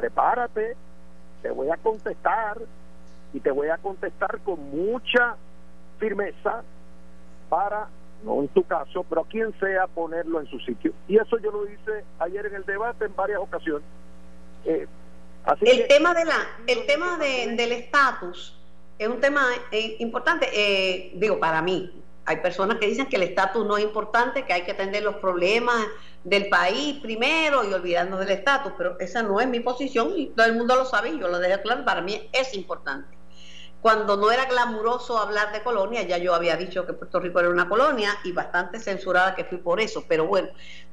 prepárate, 0.00 0.76
te 1.42 1.50
voy 1.50 1.68
a 1.68 1.76
contestar 1.76 2.58
y 3.34 3.40
te 3.40 3.50
voy 3.50 3.68
a 3.68 3.76
contestar 3.76 4.40
con 4.40 4.58
mucha 4.70 5.36
firmeza 5.98 6.62
para, 7.50 7.88
no 8.24 8.40
en 8.40 8.48
tu 8.48 8.64
caso, 8.64 9.04
pero 9.08 9.20
a 9.22 9.26
quien 9.26 9.52
sea 9.60 9.86
ponerlo 9.88 10.40
en 10.40 10.46
su 10.46 10.58
sitio. 10.60 10.94
Y 11.06 11.18
eso 11.18 11.38
yo 11.38 11.50
lo 11.50 11.70
hice 11.70 12.04
ayer 12.18 12.46
en 12.46 12.54
el 12.54 12.64
debate 12.64 13.04
en 13.04 13.14
varias 13.14 13.40
ocasiones. 13.40 13.86
Eh, 14.64 14.86
el 15.60 15.86
tema 15.86 16.14
de 16.14 16.24
la, 16.24 16.36
el 16.66 16.86
tema 16.86 17.18
de, 17.18 17.54
del 17.56 17.72
estatus 17.72 18.58
es 18.98 19.08
un 19.08 19.20
tema 19.20 19.46
eh, 19.70 19.96
importante, 19.98 20.48
eh, 20.52 21.12
digo, 21.16 21.38
para 21.38 21.60
mí. 21.60 22.02
Hay 22.24 22.36
personas 22.36 22.78
que 22.78 22.86
dicen 22.86 23.06
que 23.06 23.16
el 23.16 23.22
estatus 23.22 23.66
no 23.66 23.76
es 23.76 23.84
importante, 23.84 24.44
que 24.44 24.52
hay 24.52 24.62
que 24.62 24.72
atender 24.72 25.02
los 25.02 25.16
problemas 25.16 25.86
del 26.24 26.48
país 26.48 26.98
primero 27.00 27.64
y 27.64 27.72
olvidarnos 27.72 28.20
del 28.20 28.30
estatus, 28.30 28.72
pero 28.76 28.98
esa 28.98 29.22
no 29.22 29.40
es 29.40 29.48
mi 29.48 29.60
posición 29.60 30.12
y 30.16 30.26
todo 30.26 30.46
el 30.46 30.54
mundo 30.54 30.76
lo 30.76 30.84
sabe 30.84 31.10
y 31.10 31.18
yo 31.18 31.28
lo 31.28 31.38
dejé 31.38 31.60
claro, 31.62 31.84
para 31.84 32.02
mí 32.02 32.28
es 32.32 32.54
importante. 32.54 33.16
Cuando 33.80 34.18
no 34.18 34.30
era 34.30 34.44
glamuroso 34.44 35.18
hablar 35.18 35.52
de 35.52 35.62
colonia, 35.62 36.02
ya 36.02 36.18
yo 36.18 36.34
había 36.34 36.56
dicho 36.56 36.86
que 36.86 36.92
Puerto 36.92 37.18
Rico 37.18 37.40
era 37.40 37.48
una 37.48 37.68
colonia 37.68 38.18
y 38.24 38.32
bastante 38.32 38.78
censurada 38.78 39.34
que 39.34 39.44
fui 39.44 39.56
por 39.56 39.80
eso, 39.80 40.04
pero 40.06 40.26
bueno, 40.26 40.48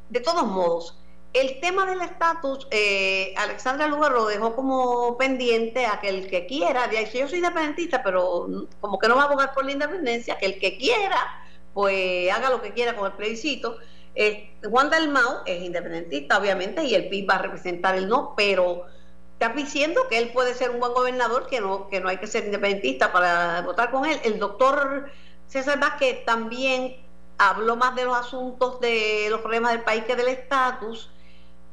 de 0.10 0.22
todos 0.22 0.46
modos, 0.46 0.98
el 1.34 1.60
tema 1.60 1.86
del 1.86 2.02
estatus, 2.02 2.66
eh, 2.72 3.34
Alexandra 3.36 3.88
Lugar 3.88 4.14
lo 4.14 4.26
dejó 4.26 4.56
como 4.56 5.18
pendiente 5.18 5.86
a 5.86 6.00
que 6.00 6.08
el 6.08 6.30
que 6.30 6.46
quiera, 6.46 6.90
yo 6.90 7.28
soy 7.28 7.40
independentista, 7.40 8.02
pero 8.02 8.48
como 8.80 8.98
que 8.98 9.10
no 9.10 9.18
va 9.18 9.24
a 9.24 9.26
abogar 9.26 9.54
por 9.54 9.66
la 9.66 9.74
independencia, 9.74 10.38
que 10.38 10.46
el 10.46 10.60
que 10.60 10.78
quiera, 10.78 11.46
pues 11.74 12.32
haga 12.32 12.50
lo 12.50 12.62
que 12.62 12.72
quiera 12.72 12.96
con 12.96 13.08
el 13.08 13.18
plebiscito 13.18 13.78
eh, 14.20 14.50
Juan 14.68 14.90
Dalmau 14.90 15.44
es 15.46 15.62
independentista, 15.62 16.40
obviamente, 16.40 16.84
y 16.84 16.96
el 16.96 17.08
PIB 17.08 17.30
va 17.30 17.36
a 17.36 17.42
representar 17.44 17.96
el 17.96 18.08
no, 18.08 18.34
pero 18.36 18.88
está 19.34 19.50
diciendo 19.50 20.02
que 20.10 20.18
él 20.18 20.32
puede 20.34 20.56
ser 20.56 20.72
un 20.72 20.80
buen 20.80 20.94
gobernador, 20.94 21.46
que 21.46 21.62
no, 21.62 21.88
que 21.88 22.00
no 22.00 22.10
hay 22.10 22.18
que 22.18 22.26
ser 22.26 22.46
independentista 22.46 23.12
para 23.12 23.62
votar 23.62 23.92
con 23.92 24.08
él. 24.08 24.20
El 24.24 24.40
doctor 24.40 25.12
César 25.46 25.80
Vázquez 25.80 26.26
también 26.26 26.98
habló 27.38 27.76
más 27.76 27.96
de 27.96 28.06
los 28.06 28.18
asuntos 28.18 28.80
de 28.80 29.28
los 29.30 29.42
problemas 29.42 29.74
del 29.74 29.82
país 29.82 30.04
que 30.06 30.16
del 30.16 30.30
estatus. 30.30 31.12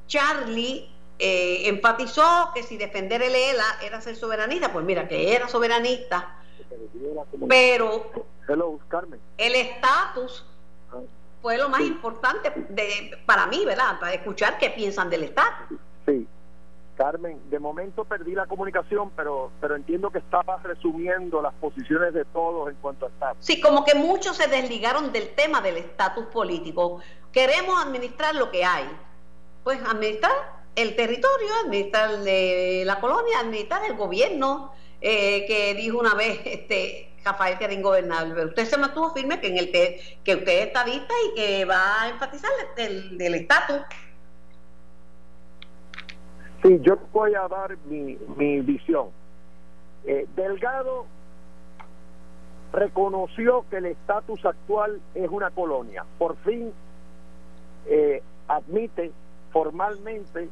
Charlie 0.07 0.91
eh, 1.19 1.67
enfatizó 1.67 2.51
que 2.55 2.63
si 2.63 2.77
defender 2.77 3.23
el 3.23 3.35
ELA 3.35 3.79
era 3.83 4.03
ser 4.03 4.17
soberanista, 4.17 4.71
pues 4.71 4.85
mira, 4.85 5.09
que 5.09 5.35
era 5.35 5.49
soberanista, 5.49 6.37
pero 7.49 8.11
el 9.39 9.55
estatus 9.55 10.45
fue 11.45 11.59
lo 11.59 11.69
más 11.69 11.83
importante 11.83 12.51
de, 12.71 13.19
para 13.27 13.47
mí, 13.47 13.67
¿verdad? 13.67 14.01
Para 14.01 14.15
escuchar 14.15 14.57
qué 14.57 14.71
piensan 14.71 15.11
del 15.11 15.25
Estado. 15.25 15.51
Sí. 16.07 16.27
Carmen, 16.97 17.39
de 17.51 17.59
momento 17.59 18.07
perdí 18.07 18.35
la 18.35 18.47
comunicación, 18.47 19.11
pero 19.15 19.51
pero 19.61 19.77
entiendo 19.77 20.09
que 20.11 20.21
estabas 20.21 20.63
resumiendo 20.63 21.43
las 21.43 21.53
posiciones 21.55 22.15
de 22.15 22.25
todos 22.25 22.71
en 22.71 22.77
cuanto 22.77 23.05
a 23.05 23.09
Estado. 23.11 23.37
Sí, 23.41 23.61
como 23.61 23.85
que 23.85 23.95
muchos 23.95 24.39
se 24.39 24.49
desligaron 24.49 25.13
del 25.13 25.35
tema 25.35 25.61
del 25.61 25.77
estatus 25.77 26.25
político. 26.27 27.01
Queremos 27.31 27.85
administrar 27.85 28.35
lo 28.37 28.51
que 28.51 28.65
hay. 28.65 28.89
Pues 29.65 29.79
administrar 29.87 30.33
el 30.77 30.97
territorio, 30.97 31.49
administrar 31.67 32.09
la 32.21 33.01
colonia, 33.01 33.41
administrar 33.41 33.85
el 33.85 33.99
gobierno, 33.99 34.73
eh, 35.03 35.45
que 35.47 35.75
dijo 35.75 35.99
una 35.99 36.15
vez 36.15 36.41
este 36.47 37.14
Rafael 37.25 37.59
que 37.59 37.65
era 37.65 37.73
ingobernable. 37.73 38.45
Usted 38.45 38.65
se 38.67 38.77
mantuvo 38.77 39.11
firme 39.13 39.41
que 39.41 39.49
en 39.49 39.59
el 39.59 39.73
que, 39.73 40.19
que 40.23 40.35
usted 40.35 40.53
es 40.53 40.67
estadista 40.67 41.15
y 41.27 41.35
que 41.35 41.65
va 41.65 42.03
a 42.03 42.09
enfatizar 42.11 42.51
el, 42.77 43.17
del 43.17 43.35
estatus. 43.35 43.81
Sí, 46.63 46.79
yo 46.81 46.99
voy 47.13 47.35
a 47.35 47.47
dar 47.49 47.77
mi, 47.87 48.17
mi 48.37 48.61
visión. 48.61 49.09
Eh, 50.07 50.27
Delgado 50.35 51.07
reconoció 52.73 53.65
que 53.71 53.77
el 53.77 53.87
estatus 53.87 54.45
actual 54.45 55.01
es 55.15 55.29
una 55.31 55.51
colonia. 55.51 56.05
Por 56.19 56.37
fin 56.39 56.73
eh, 57.87 58.23
admite 58.49 59.13
formalmente 59.53 60.49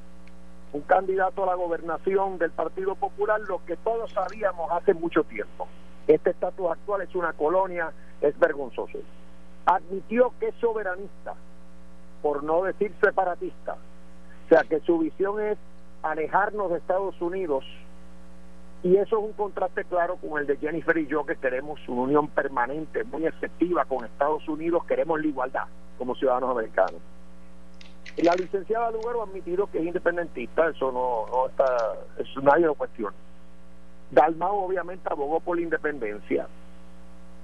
un 0.72 0.82
candidato 0.82 1.42
a 1.42 1.46
la 1.46 1.54
gobernación 1.54 2.38
del 2.38 2.50
Partido 2.50 2.94
Popular, 2.94 3.40
lo 3.40 3.64
que 3.64 3.76
todos 3.76 4.10
sabíamos 4.12 4.70
hace 4.70 4.94
mucho 4.94 5.24
tiempo. 5.24 5.68
Este 6.06 6.30
estatus 6.30 6.70
actual 6.70 7.02
es 7.02 7.14
una 7.14 7.32
colonia, 7.32 7.92
es 8.20 8.38
vergonzoso. 8.38 8.98
Admitió 9.66 10.32
que 10.40 10.48
es 10.48 10.54
soberanista, 10.56 11.34
por 12.22 12.42
no 12.42 12.64
decir 12.64 12.92
separatista. 13.00 13.76
O 14.46 14.48
sea, 14.48 14.64
que 14.64 14.80
su 14.80 14.98
visión 14.98 15.40
es 15.40 15.58
alejarnos 16.02 16.70
de 16.70 16.78
Estados 16.78 17.20
Unidos 17.20 17.64
y 18.82 18.96
eso 18.96 19.18
es 19.18 19.24
un 19.24 19.32
contraste 19.34 19.84
claro 19.84 20.16
con 20.16 20.40
el 20.40 20.46
de 20.46 20.56
Jennifer 20.56 20.96
y 20.98 21.06
yo 21.06 21.24
que 21.24 21.36
queremos 21.36 21.78
una 21.86 22.02
unión 22.02 22.28
permanente, 22.28 23.04
muy 23.04 23.26
efectiva 23.26 23.84
con 23.84 24.04
Estados 24.04 24.46
Unidos, 24.48 24.84
queremos 24.86 25.20
la 25.20 25.26
igualdad 25.28 25.66
como 25.98 26.16
ciudadanos 26.16 26.50
americanos. 26.50 27.00
La 28.16 28.34
licenciada 28.34 28.90
Lugaro 28.90 29.22
ha 29.22 29.26
admitido 29.26 29.68
que 29.68 29.78
es 29.78 29.84
independentista, 29.84 30.68
eso 30.68 30.90
no, 30.90 31.26
no 31.32 31.48
está, 31.48 31.94
eso 32.18 32.40
nadie 32.40 32.66
lo 32.66 32.74
cuestiona. 32.74 33.14
Dalmau 34.12 34.66
obviamente 34.66 35.08
abogó 35.10 35.40
por 35.40 35.56
la 35.56 35.62
independencia. 35.62 36.46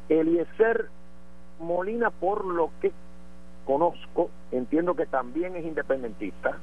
Eliezer 0.09 0.89
Molina, 1.59 2.11
por 2.11 2.45
lo 2.45 2.71
que 2.81 2.93
conozco, 3.65 4.31
entiendo 4.53 4.95
que 4.95 5.07
también 5.07 5.57
es 5.57 5.65
independentista. 5.65 6.59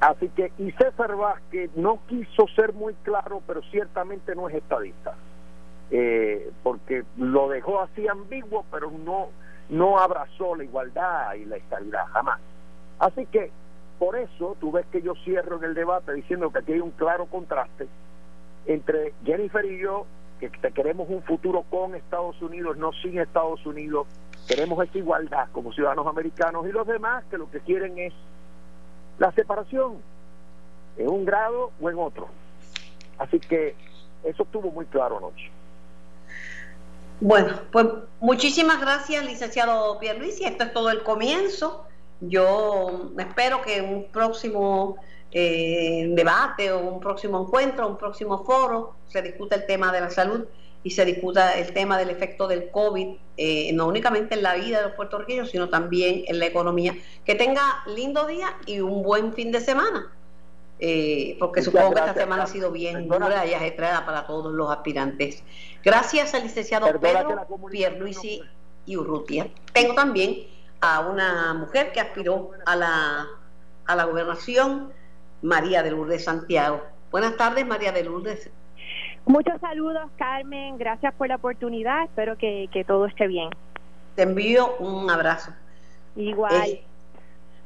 Así 0.00 0.28
que, 0.30 0.52
y 0.58 0.72
César 0.72 1.16
Vázquez 1.16 1.70
no 1.76 2.00
quiso 2.08 2.48
ser 2.56 2.72
muy 2.72 2.94
claro, 3.02 3.42
pero 3.46 3.62
ciertamente 3.70 4.34
no 4.34 4.48
es 4.48 4.56
estadista. 4.56 5.14
Eh, 5.90 6.50
porque 6.62 7.04
lo 7.18 7.48
dejó 7.48 7.82
así 7.82 8.08
ambiguo, 8.08 8.64
pero 8.70 8.90
no, 8.90 9.28
no 9.68 9.98
abrazó 9.98 10.56
la 10.56 10.64
igualdad 10.64 11.34
y 11.34 11.44
la 11.44 11.56
estabilidad, 11.56 12.06
jamás. 12.06 12.40
Así 12.98 13.26
que, 13.26 13.50
por 13.98 14.16
eso, 14.16 14.56
tú 14.60 14.72
ves 14.72 14.86
que 14.90 15.02
yo 15.02 15.14
cierro 15.24 15.58
en 15.58 15.64
el 15.64 15.74
debate 15.74 16.14
diciendo 16.14 16.50
que 16.50 16.60
aquí 16.60 16.72
hay 16.72 16.80
un 16.80 16.90
claro 16.90 17.26
contraste 17.26 17.86
entre 18.66 19.14
Jennifer 19.24 19.64
y 19.64 19.80
yo, 19.80 20.06
que 20.40 20.50
queremos 20.72 21.08
un 21.08 21.22
futuro 21.22 21.64
con 21.70 21.94
Estados 21.94 22.40
Unidos, 22.42 22.76
no 22.76 22.92
sin 22.92 23.18
Estados 23.18 23.64
Unidos, 23.64 24.06
queremos 24.46 24.82
esa 24.86 24.98
igualdad 24.98 25.48
como 25.52 25.72
ciudadanos 25.72 26.06
americanos 26.06 26.66
y 26.66 26.72
los 26.72 26.86
demás 26.86 27.24
que 27.30 27.38
lo 27.38 27.50
que 27.50 27.60
quieren 27.60 27.98
es 27.98 28.12
la 29.18 29.32
separación 29.32 29.98
en 30.96 31.08
un 31.08 31.24
grado 31.24 31.70
o 31.80 31.90
en 31.90 31.98
otro. 31.98 32.28
Así 33.18 33.38
que 33.40 33.74
eso 34.24 34.42
estuvo 34.42 34.70
muy 34.70 34.86
claro 34.86 35.18
anoche. 35.18 35.50
Bueno, 37.20 37.60
pues 37.70 37.86
muchísimas 38.20 38.80
gracias, 38.80 39.24
licenciado 39.24 39.98
Pierluisi. 39.98 40.44
Esto 40.44 40.64
es 40.64 40.72
todo 40.72 40.90
el 40.90 41.02
comienzo. 41.02 41.86
Yo 42.20 43.12
espero 43.18 43.62
que 43.62 43.80
un 43.80 44.10
próximo 44.10 44.96
eh, 45.34 46.06
debate 46.10 46.70
o 46.72 46.78
un 46.78 47.00
próximo 47.00 47.42
encuentro, 47.42 47.88
un 47.88 47.98
próximo 47.98 48.44
foro, 48.44 48.94
se 49.08 49.20
discuta 49.20 49.56
el 49.56 49.66
tema 49.66 49.92
de 49.92 50.00
la 50.00 50.10
salud 50.10 50.44
y 50.84 50.90
se 50.90 51.04
discuta 51.04 51.58
el 51.58 51.72
tema 51.72 51.98
del 51.98 52.10
efecto 52.10 52.46
del 52.46 52.70
COVID, 52.70 53.16
eh, 53.36 53.72
no 53.72 53.86
únicamente 53.88 54.34
en 54.36 54.42
la 54.42 54.54
vida 54.54 54.78
de 54.78 54.84
los 54.84 54.94
puertorriqueños, 54.94 55.50
sino 55.50 55.68
también 55.68 56.22
en 56.28 56.38
la 56.38 56.46
economía. 56.46 56.94
Que 57.24 57.34
tenga 57.34 57.82
lindo 57.86 58.26
día 58.26 58.56
y 58.66 58.80
un 58.80 59.02
buen 59.02 59.32
fin 59.32 59.50
de 59.50 59.60
semana. 59.60 60.12
eh, 60.78 61.36
porque 61.38 61.62
supongo 61.62 61.92
que 61.94 62.00
esta 62.00 62.14
semana 62.14 62.42
ha 62.44 62.46
sido 62.46 62.70
bien 62.70 63.08
dura 63.08 63.46
y 63.46 63.54
ajetreada 63.54 64.04
para 64.04 64.26
todos 64.26 64.52
los 64.52 64.70
aspirantes. 64.70 65.42
Gracias 65.82 66.34
al 66.34 66.42
licenciado 66.42 66.86
Pedro 67.00 67.46
Pierluisi 67.70 68.42
y 68.86 68.96
Urrutia. 68.96 69.48
Tengo 69.72 69.94
también 69.94 70.46
a 70.80 71.00
una 71.00 71.54
mujer 71.54 71.92
que 71.92 72.00
aspiró 72.00 72.50
a 72.66 72.76
la, 72.76 73.26
a 73.86 73.96
la 73.96 74.04
gobernación, 74.04 74.92
María 75.42 75.82
de 75.82 75.90
Lourdes 75.90 76.24
Santiago. 76.24 76.82
Buenas 77.10 77.36
tardes, 77.36 77.66
María 77.66 77.92
de 77.92 78.04
Lourdes. 78.04 78.50
Muchos 79.26 79.60
saludos, 79.60 80.10
Carmen. 80.16 80.76
Gracias 80.76 81.14
por 81.14 81.28
la 81.28 81.36
oportunidad. 81.36 82.04
Espero 82.04 82.36
que, 82.36 82.84
todo 82.86 83.06
esté 83.06 83.26
bien. 83.26 83.50
Te 84.16 84.22
envío 84.22 84.76
un 84.78 85.10
abrazo. 85.10 85.52
Igual. 86.16 86.54
Eh, 86.66 86.84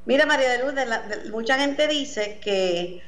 mira, 0.06 0.26
María 0.26 0.50
de 0.50 0.58
Lourdes, 0.58 1.30
mucha 1.30 1.58
gente 1.58 1.88
dice 1.88 2.38
que, 2.42 3.02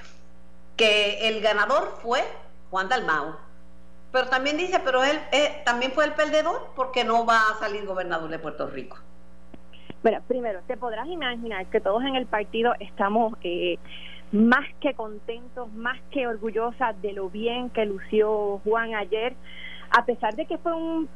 que 0.77 1.29
el 1.29 1.41
ganador 1.41 1.99
fue 2.03 2.23
Juan 2.71 2.89
Dalmau. 2.89 3.37
Pero 4.13 4.29
también 4.29 4.57
dice, 4.57 4.81
pero 4.85 5.05
él 5.05 5.21
eh, 5.31 5.63
también 5.65 5.93
fue 5.93 6.05
el 6.05 6.15
perdedor 6.15 6.71
porque 6.75 7.05
no 7.05 7.25
va 7.25 7.41
a 7.53 7.59
salir 7.61 7.87
gobernador 7.87 8.29
de 8.29 8.39
Puerto 8.39 8.67
Rico. 8.67 8.99
Bueno, 10.03 10.21
primero, 10.27 10.61
te 10.67 10.77
podrás 10.77 11.07
imaginar 11.07 11.67
que 11.67 11.81
todos 11.81 12.03
en 12.03 12.17
el 12.17 12.27
partido 12.27 12.73
estamos 12.81 13.35
eh, 13.43 13.79
más 14.33 14.67
que 14.81 14.95
contentos, 14.95 15.73
más 15.73 15.99
que 16.11 16.27
orgullosas 16.27 17.01
de 17.03 17.13
lo 17.13 17.31
bien 17.31 17.71
que 17.71 17.85
lució 17.85 18.61
Juan 18.65 18.95
ayer, 18.95 19.35
a 19.91 20.05
pesar 20.05 20.35
de 20.37 20.47
que 20.47 20.59
fue 20.59 20.73
un, 20.73 21.09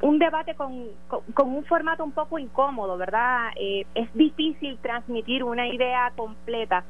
un 0.00 0.18
debate 0.18 0.54
con, 0.54 0.86
con, 1.08 1.48
un 1.48 1.64
formato 1.64 2.04
un 2.04 2.12
poco 2.12 2.38
incómodo, 2.38 2.96
¿verdad? 2.96 3.50
Eh, 3.56 3.86
es 3.94 4.12
difícil 4.14 4.78
transmitir 4.78 5.44
una 5.44 5.68
idea 5.68 6.12
completa 6.16 6.84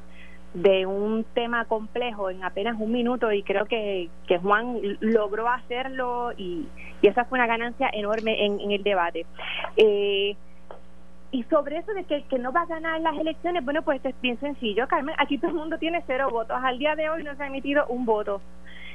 de 0.55 0.85
un 0.85 1.25
tema 1.33 1.65
complejo 1.67 2.29
en 2.29 2.43
apenas 2.43 2.77
un 2.81 2.91
minuto 2.91 3.31
y 3.33 3.43
creo 3.43 3.67
que, 3.67 4.09
que 4.27 4.39
Juan 4.39 4.79
logró 5.01 5.49
hacerlo 5.49 6.33
y, 6.37 6.67
y 7.03 7.07
esa 7.07 7.25
fue 7.25 7.39
una 7.39 7.47
ganancia 7.47 7.89
enorme 7.93 8.45
en, 8.45 8.61
en 8.61 8.73
el 8.73 8.83
debate. 8.83 9.27
Eh, 9.77 10.37
y 11.33 11.45
sobre 11.45 11.79
eso 11.79 11.93
de 11.93 12.05
que, 12.05 12.23
que 12.25 12.39
no 12.39 12.53
va 12.53 12.63
a 12.63 12.67
ganar 12.67 13.01
las 13.01 13.17
elecciones, 13.17 13.65
bueno, 13.65 13.83
pues 13.83 14.05
es 14.05 14.21
bien 14.21 14.39
sencillo, 14.41 14.89
Carmen. 14.89 15.15
Aquí 15.19 15.39
todo 15.39 15.51
el 15.51 15.57
mundo 15.57 15.79
tiene 15.79 16.03
cero 16.07 16.29
votos. 16.31 16.59
Al 16.61 16.79
día 16.79 16.97
de 16.97 17.09
hoy 17.09 17.23
no 17.23 17.37
se 17.37 17.43
ha 17.43 17.47
emitido 17.47 17.87
un 17.87 18.05
voto. 18.05 18.41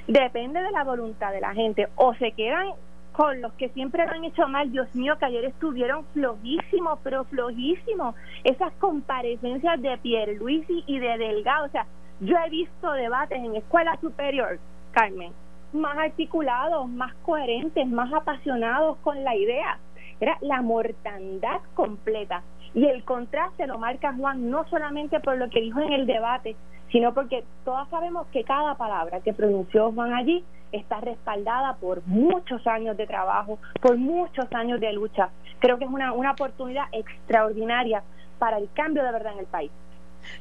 Depende 0.08 0.62
de 0.62 0.72
la 0.72 0.84
voluntad 0.84 1.32
de 1.32 1.40
la 1.40 1.54
gente. 1.54 1.88
O 1.96 2.14
se 2.16 2.34
quedan 2.34 2.72
con 3.14 3.42
los 3.42 3.54
que 3.54 3.70
siempre 3.70 4.06
lo 4.06 4.12
han 4.12 4.26
hecho 4.26 4.50
mal. 4.50 4.70
Dios 4.70 4.94
mío, 4.94 5.18
que 5.18 5.26
ayer 5.26 5.46
estuvieron 5.46 6.06
flojísimos, 6.14 7.00
pero 7.04 7.24
flojísimos. 7.24 8.16
Esas 8.44 8.74
comparecencias 8.74 9.82
de 9.82 9.98
Pierluisi 10.00 10.84
y 10.88 11.00
de 11.00 11.18
Delgado. 11.18 11.68
O 11.68 11.70
sea, 11.70 11.86
yo 12.20 12.36
he 12.38 12.50
visto 12.50 12.92
debates 12.92 13.40
en 13.40 13.56
escuela 13.56 13.98
superior, 14.02 14.60
Carmen, 14.92 15.32
más 15.72 15.98
articulados, 15.98 16.90
más 16.90 17.14
coherentes, 17.24 17.88
más 17.88 18.12
apasionados 18.12 18.98
con 18.98 19.24
la 19.24 19.36
idea 19.36 19.80
era 20.20 20.38
la 20.42 20.62
mortandad 20.62 21.62
completa. 21.74 22.44
Y 22.74 22.86
el 22.86 23.04
contraste 23.04 23.68
lo 23.68 23.78
marca 23.78 24.14
Juan 24.14 24.50
no 24.50 24.68
solamente 24.70 25.20
por 25.20 25.38
lo 25.38 25.50
que 25.50 25.62
dijo 25.62 25.80
en 25.80 25.94
el 25.94 26.06
debate, 26.06 26.56
sino 26.92 27.14
porque 27.14 27.44
todos 27.64 27.88
sabemos 27.90 28.28
que 28.28 28.44
cada 28.44 28.76
palabra 28.76 29.22
que 29.22 29.34
pronunció 29.34 29.92
Juan 29.92 30.14
allí 30.14 30.44
está 30.72 31.00
respaldada 31.00 31.76
por 31.76 32.06
muchos 32.06 32.66
años 32.68 32.98
de 32.98 33.08
trabajo, 33.08 33.60
por 33.82 33.98
muchos 33.98 34.46
años 34.52 34.80
de 34.80 34.94
lucha. 34.94 35.30
Creo 35.60 35.78
que 35.78 35.86
es 35.86 35.92
una, 35.92 36.12
una 36.12 36.32
oportunidad 36.32 36.86
extraordinaria 36.92 38.04
para 38.40 38.58
el 38.58 38.70
cambio 38.74 39.04
de 39.04 39.12
verdad 39.12 39.34
en 39.34 39.40
el 39.40 39.46
país. 39.46 39.72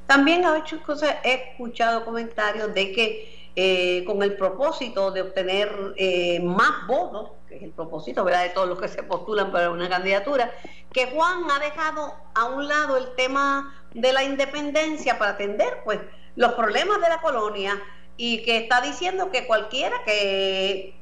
También 0.07 0.45
ha 0.45 0.59
hecho 0.59 0.83
cosas, 0.83 1.17
he 1.25 1.51
escuchado 1.51 2.05
comentarios 2.05 2.75
de 2.75 2.93
que 2.93 3.45
eh, 3.57 4.05
con 4.05 4.21
el 4.23 4.35
propósito 4.35 5.13
de 5.13 5.23
obtener 5.23 5.71
eh, 5.97 6.41
más 6.41 6.87
votos, 6.89 7.31
es 7.57 7.63
el 7.63 7.73
propósito 7.73 8.25
¿verdad? 8.25 8.43
de 8.43 8.51
todos 8.51 8.69
los 8.69 8.81
que 8.81 8.89
se 8.89 9.03
postulan 9.03 9.53
para 9.53 9.71
una 9.71 9.89
candidatura, 9.89 10.53
que 10.93 11.07
Juan 11.07 11.51
ha 11.51 11.59
dejado 11.59 12.15
a 12.35 12.47
un 12.47 12.69
lado 12.69 12.97
el 12.97 13.15
tema 13.17 13.75
de 13.93 14.13
la 14.13 14.23
independencia 14.23 15.19
para 15.19 15.33
atender 15.33 15.83
pues 15.85 16.01
los 16.37 16.53
problemas 16.55 17.01
de 17.01 17.09
la 17.09 17.21
colonia 17.21 17.81
y 18.17 18.43
que 18.43 18.59
está 18.59 18.81
diciendo 18.81 19.31
que 19.31 19.47
cualquiera 19.47 20.03
que 20.05 20.97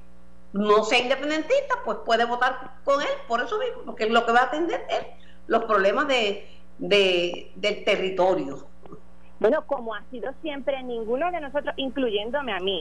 no 0.52 0.84
sea 0.84 0.98
independentista 0.98 1.76
pues 1.84 1.98
puede 2.04 2.24
votar 2.24 2.74
con 2.84 3.00
él 3.00 3.08
por 3.26 3.42
eso 3.42 3.58
mismo 3.58 3.82
porque 3.86 4.08
lo 4.08 4.26
que 4.26 4.32
va 4.32 4.40
a 4.40 4.44
atender 4.44 4.84
es 4.90 5.06
los 5.46 5.64
problemas 5.64 6.08
de, 6.08 6.46
de 6.78 7.52
del 7.56 7.84
territorio 7.84 8.66
bueno, 9.42 9.66
como 9.66 9.92
ha 9.92 10.04
sido 10.08 10.32
siempre, 10.40 10.80
ninguno 10.84 11.32
de 11.32 11.40
nosotros, 11.40 11.74
incluyéndome 11.76 12.52
a 12.52 12.60
mí, 12.60 12.80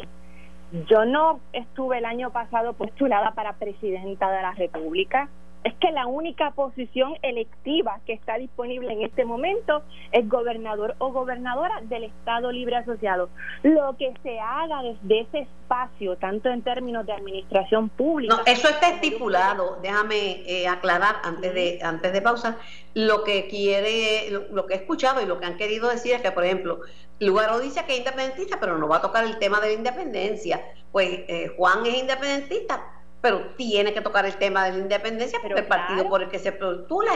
yo 0.88 1.06
no 1.06 1.40
estuve 1.54 1.98
el 1.98 2.06
año 2.06 2.32
pasado 2.32 2.74
postulada 2.74 3.32
para 3.32 3.54
presidenta 3.54 4.30
de 4.32 4.42
la 4.42 4.52
República 4.52 5.30
es 5.64 5.74
que 5.76 5.92
la 5.92 6.08
única 6.08 6.52
posición 6.52 7.16
electiva 7.22 8.00
que 8.06 8.14
está 8.14 8.38
disponible 8.38 8.92
en 8.92 9.04
este 9.04 9.26
momento 9.26 9.84
es 10.12 10.28
gobernador 10.28 10.96
o 10.98 11.12
gobernadora 11.12 11.82
del 11.84 12.06
Estado 12.06 12.52
Libre 12.52 12.78
Asociado. 12.78 13.30
Lo 13.64 13.96
que 13.98 14.14
se 14.24 14.40
haga 14.40 14.82
desde 14.82 15.22
ese 15.22 15.40
espacio, 15.40 16.16
tanto 16.18 16.50
en 16.50 16.64
términos 16.64 17.06
de 17.06 17.14
administración 17.14 17.90
pública. 17.90 18.38
No, 18.38 18.42
eso 18.46 18.70
está 18.70 18.90
estipulado. 18.90 19.78
Déjame 19.82 20.44
eh, 20.48 20.68
aclarar 20.68 21.18
antes 21.24 21.54
de 21.54 21.80
antes 21.84 22.12
de 22.12 22.22
pausa. 22.22 22.58
Lo 22.94 23.24
que 23.24 23.48
quiere, 23.48 24.32
lo, 24.52 24.66
que 24.66 24.74
he 24.74 24.78
escuchado 24.78 25.22
y 25.22 25.26
lo 25.26 25.40
que 25.40 25.46
han 25.46 25.58
querido 25.58 25.90
decir 25.90 26.14
es 26.14 26.22
que, 26.22 26.32
por 26.32 26.44
ejemplo, 26.44 26.82
Lugaro 27.20 27.60
dice 27.60 27.86
que 27.86 27.94
es 27.94 28.00
independentista, 28.00 28.60
pero 28.60 28.78
no 28.78 28.88
va 28.88 28.98
a 28.98 29.02
tocar 29.02 29.24
el 29.24 29.38
tema 29.38 29.60
de 29.60 29.68
la 29.68 29.74
independencia. 29.74 30.62
Pues 30.92 31.08
eh, 31.28 31.54
Juan 31.56 31.86
es 31.86 32.00
independentista, 32.00 32.84
pero 33.22 33.42
tiene 33.56 33.94
que 33.94 34.02
tocar 34.02 34.26
el 34.26 34.36
tema 34.38 34.66
de 34.66 34.74
la 34.74 34.80
independencia 34.80 35.40
porque 35.42 35.60
el 35.60 35.68
partido 35.68 36.10
por 36.10 36.24
el 36.24 36.30
que 36.30 36.40
se 36.40 36.52
postula. 36.52 37.12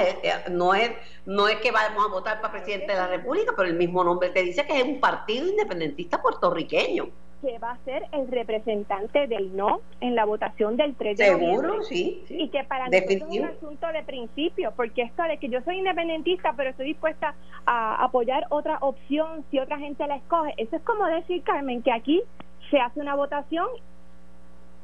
No 0.52 0.74
es 0.74 0.92
no 1.26 1.48
es 1.48 1.56
que 1.58 1.72
vamos 1.72 2.06
a 2.06 2.12
votar 2.12 2.42
para 2.42 2.54
presidente 2.54 2.92
de 2.92 2.98
la 2.98 3.08
República, 3.08 3.54
pero 3.58 3.68
el 3.68 3.76
mismo 3.76 4.04
nombre 4.04 4.30
te 4.30 4.44
dice 4.44 4.66
que 4.66 4.80
es 4.80 4.84
un 4.84 5.00
partido 5.00 5.48
independentista 5.48 6.22
puertorriqueño. 6.22 7.10
Que 7.42 7.60
va 7.60 7.72
a 7.72 7.78
ser 7.84 8.04
el 8.12 8.28
representante 8.28 9.28
del 9.28 9.56
no 9.56 9.82
en 10.02 10.16
la 10.16 10.26
votación 10.26 10.78
del 10.78 10.96
3 10.96 11.18
de 11.18 11.26
Seguro, 11.26 11.84
sí, 11.84 12.24
Y 12.30 12.50
que 12.50 12.64
para 12.64 12.88
nosotros 12.88 13.12
es 13.12 13.40
un 13.40 13.46
asunto 13.46 13.88
de 13.88 14.04
principio, 14.04 14.74
porque 14.76 15.04
esto 15.04 15.24
de 15.24 15.38
que 15.38 15.50
yo 15.50 15.62
soy 15.62 15.78
independentista, 15.78 16.54
pero 16.56 16.70
estoy 16.72 16.88
dispuesta 16.88 17.36
a 17.66 18.04
apoyar 18.04 18.46
otra 18.50 18.78
opción 18.82 19.44
si 19.52 19.60
otra 19.60 19.78
gente 19.78 20.08
la 20.08 20.16
escoge, 20.16 20.54
eso 20.58 20.76
es 20.76 20.82
como 20.84 21.06
decir, 21.06 21.44
Carmen, 21.44 21.84
que 21.84 21.92
aquí 21.92 22.24
se 22.72 22.80
hace 22.80 23.00
una 23.00 23.16
votación 23.16 23.68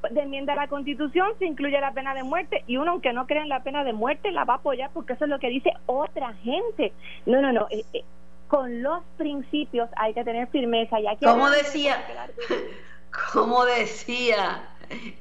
de 0.09 0.21
enmienda 0.21 0.53
a 0.53 0.55
la 0.55 0.67
constitución 0.67 1.29
se 1.39 1.45
incluye 1.45 1.79
la 1.79 1.93
pena 1.93 2.13
de 2.13 2.23
muerte 2.23 2.63
y 2.67 2.77
uno 2.77 2.91
aunque 2.91 3.13
no 3.13 3.27
crea 3.27 3.43
en 3.43 3.49
la 3.49 3.63
pena 3.63 3.83
de 3.83 3.93
muerte 3.93 4.31
la 4.31 4.45
va 4.45 4.55
a 4.55 4.57
apoyar 4.57 4.89
porque 4.93 5.13
eso 5.13 5.25
es 5.25 5.29
lo 5.29 5.39
que 5.39 5.49
dice 5.49 5.71
otra 5.85 6.33
gente. 6.43 6.93
No 7.25 7.41
no 7.41 7.51
no 7.51 7.67
eh, 7.69 7.85
eh, 7.93 8.03
con 8.47 8.83
los 8.83 9.01
principios 9.17 9.89
hay 9.95 10.13
que 10.13 10.23
tener 10.23 10.47
firmeza 10.47 10.99
y 10.99 11.07
aquí 11.07 11.25
como 11.25 11.49
decía 11.49 12.05
como 13.33 13.63
decía 13.63 14.69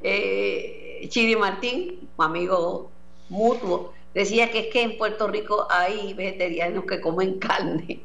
eh, 0.02 1.06
Chiri 1.08 1.36
Martín 1.36 2.08
amigo 2.18 2.90
mutuo 3.28 3.92
decía 4.14 4.50
que 4.50 4.58
es 4.60 4.66
que 4.72 4.82
en 4.82 4.98
Puerto 4.98 5.28
Rico 5.28 5.68
hay 5.70 6.12
vegetarianos 6.14 6.84
que 6.86 7.00
comen 7.00 7.38
carne 7.38 8.00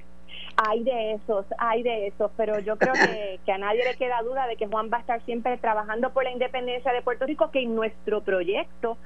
hay 0.57 0.83
de 0.83 1.13
esos, 1.13 1.45
hay 1.57 1.83
de 1.83 2.07
esos, 2.07 2.31
pero 2.37 2.59
yo 2.59 2.77
creo 2.77 2.93
que, 2.93 3.39
que, 3.45 3.51
a 3.51 3.57
nadie 3.57 3.83
le 3.83 3.95
queda 3.95 4.21
duda 4.21 4.47
de 4.47 4.55
que 4.55 4.67
Juan 4.67 4.89
va 4.91 4.97
a 4.97 5.01
estar 5.01 5.21
siempre 5.25 5.57
trabajando 5.57 6.11
por 6.11 6.23
la 6.23 6.31
independencia 6.31 6.91
de 6.93 7.01
Puerto 7.01 7.25
Rico, 7.25 7.51
que 7.51 7.61
en 7.61 7.75
nuestro 7.75 8.21
proyecto, 8.21 8.97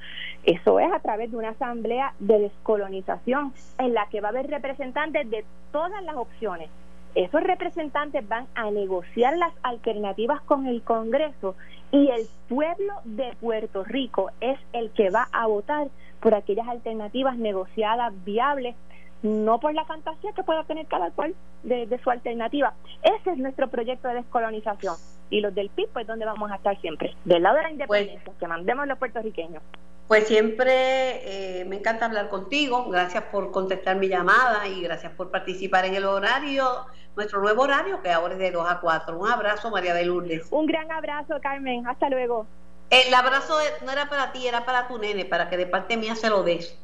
eso 0.44 0.80
es 0.80 0.92
a 0.92 1.00
través 1.00 1.32
de 1.32 1.38
una 1.38 1.50
asamblea 1.50 2.14
de 2.20 2.40
descolonización, 2.40 3.54
en 3.78 3.94
la 3.94 4.08
que 4.08 4.22
va 4.22 4.30
a 4.30 4.32
haber 4.32 4.48
representantes 4.48 5.30
de 5.30 5.46
todas 5.72 6.04
las 6.04 6.16
opciones. 6.16 6.70
Esos 7.16 7.42
representantes 7.42 8.28
van 8.28 8.46
a 8.54 8.70
negociar 8.70 9.36
las 9.36 9.52
alternativas 9.64 10.42
con 10.42 10.68
el 10.68 10.84
Congreso 10.84 11.56
y 11.92 12.08
el 12.10 12.28
pueblo 12.48 12.94
de 13.04 13.34
Puerto 13.42 13.84
Rico 13.84 14.30
es 14.42 14.60
el 14.74 14.92
que 14.92 15.10
va 15.10 15.28
a 15.32 15.48
votar 15.48 15.88
por 16.20 16.36
aquellas 16.36 16.68
alternativas 16.68 17.36
negociadas, 17.38 18.14
viables, 18.26 18.76
no 19.22 19.60
por 19.60 19.74
la 19.74 19.86
fantasía 19.86 20.32
que 20.34 20.44
pueda 20.44 20.64
tener 20.64 20.86
cada 20.88 21.12
cual 21.12 21.36
de, 21.64 22.00
su 22.04 22.10
alternativa. 22.10 22.74
Ese 23.04 23.32
es 23.32 23.38
nuestro 23.38 23.68
proyecto 23.68 24.08
de 24.08 24.16
descolonización. 24.16 24.96
Y 25.30 25.42
los 25.42 25.54
del 25.54 25.70
PIB, 25.70 25.90
pues, 25.94 26.08
donde 26.08 26.26
vamos 26.26 26.52
a 26.52 26.56
estar 26.56 26.80
siempre? 26.82 27.16
Del 27.26 27.44
lado 27.44 27.58
de 27.58 27.64
la 27.64 27.72
independencia, 27.72 28.22
pues, 28.26 28.38
que 28.38 28.48
mandemos 28.48 28.88
los 28.88 28.98
puertorriqueños. 28.98 29.62
Pues 30.08 30.28
siempre 30.28 31.62
eh, 31.62 31.66
me 31.66 31.76
encanta 31.76 32.06
hablar 32.06 32.30
contigo. 32.30 32.90
Gracias 32.90 33.26
por 33.26 33.52
contestar 33.52 33.98
mi 33.98 34.08
llamada 34.08 34.68
y 34.68 34.82
gracias 34.82 35.14
por 35.14 35.30
participar 35.30 35.86
en 35.86 35.94
el 35.94 36.06
horario, 36.06 36.88
nuestro 37.16 37.42
nuevo 37.42 37.62
horario, 37.62 38.02
que 38.02 38.10
ahora 38.10 38.34
es 38.34 38.40
de 38.40 38.50
2 38.50 38.66
a 38.68 38.80
4. 38.80 39.20
Un 39.20 39.30
abrazo, 39.30 39.70
María 39.70 39.94
de 39.94 40.06
Lourdes. 40.06 40.48
Un 40.50 40.66
gran 40.66 40.92
abrazo, 40.92 41.36
Carmen. 41.44 41.86
Hasta 41.86 42.10
luego. 42.10 42.48
El 42.90 43.14
abrazo 43.14 43.56
no 43.86 43.92
era 43.92 44.10
para 44.10 44.32
ti, 44.32 44.48
era 44.48 44.66
para 44.66 44.88
tu 44.88 44.98
nene, 44.98 45.26
para 45.26 45.48
que 45.48 45.58
de 45.58 45.68
parte 45.68 45.96
mía 45.96 46.16
se 46.16 46.32
lo 46.32 46.42
des. 46.42 46.76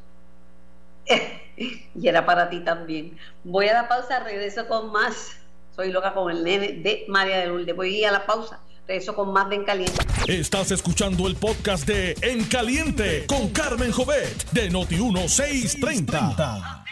y 1.56 2.08
era 2.08 2.26
para 2.26 2.50
ti 2.50 2.60
también. 2.60 3.16
Voy 3.44 3.68
a 3.68 3.74
la 3.74 3.88
pausa, 3.88 4.20
regreso 4.20 4.68
con 4.68 4.92
más 4.92 5.38
Soy 5.76 5.92
loca 5.92 6.14
con 6.14 6.30
el 6.30 6.42
nene 6.42 6.72
de 6.72 7.04
María 7.06 7.36
de 7.36 7.48
Lourdes. 7.48 7.76
Voy 7.76 7.94
a 7.94 7.98
ir 7.98 8.06
a 8.06 8.12
la 8.12 8.24
pausa. 8.24 8.58
Eso 8.88 9.14
con 9.14 9.30
más 9.30 9.50
de 9.50 9.56
En 9.56 9.64
Caliente. 9.64 10.06
Estás 10.26 10.70
escuchando 10.70 11.26
el 11.26 11.36
podcast 11.36 11.86
de 11.86 12.16
En 12.22 12.46
Caliente 12.46 13.26
con 13.26 13.50
Carmen 13.50 13.92
Jovet 13.92 14.50
de 14.52 14.70
Noti1630. 14.70 16.84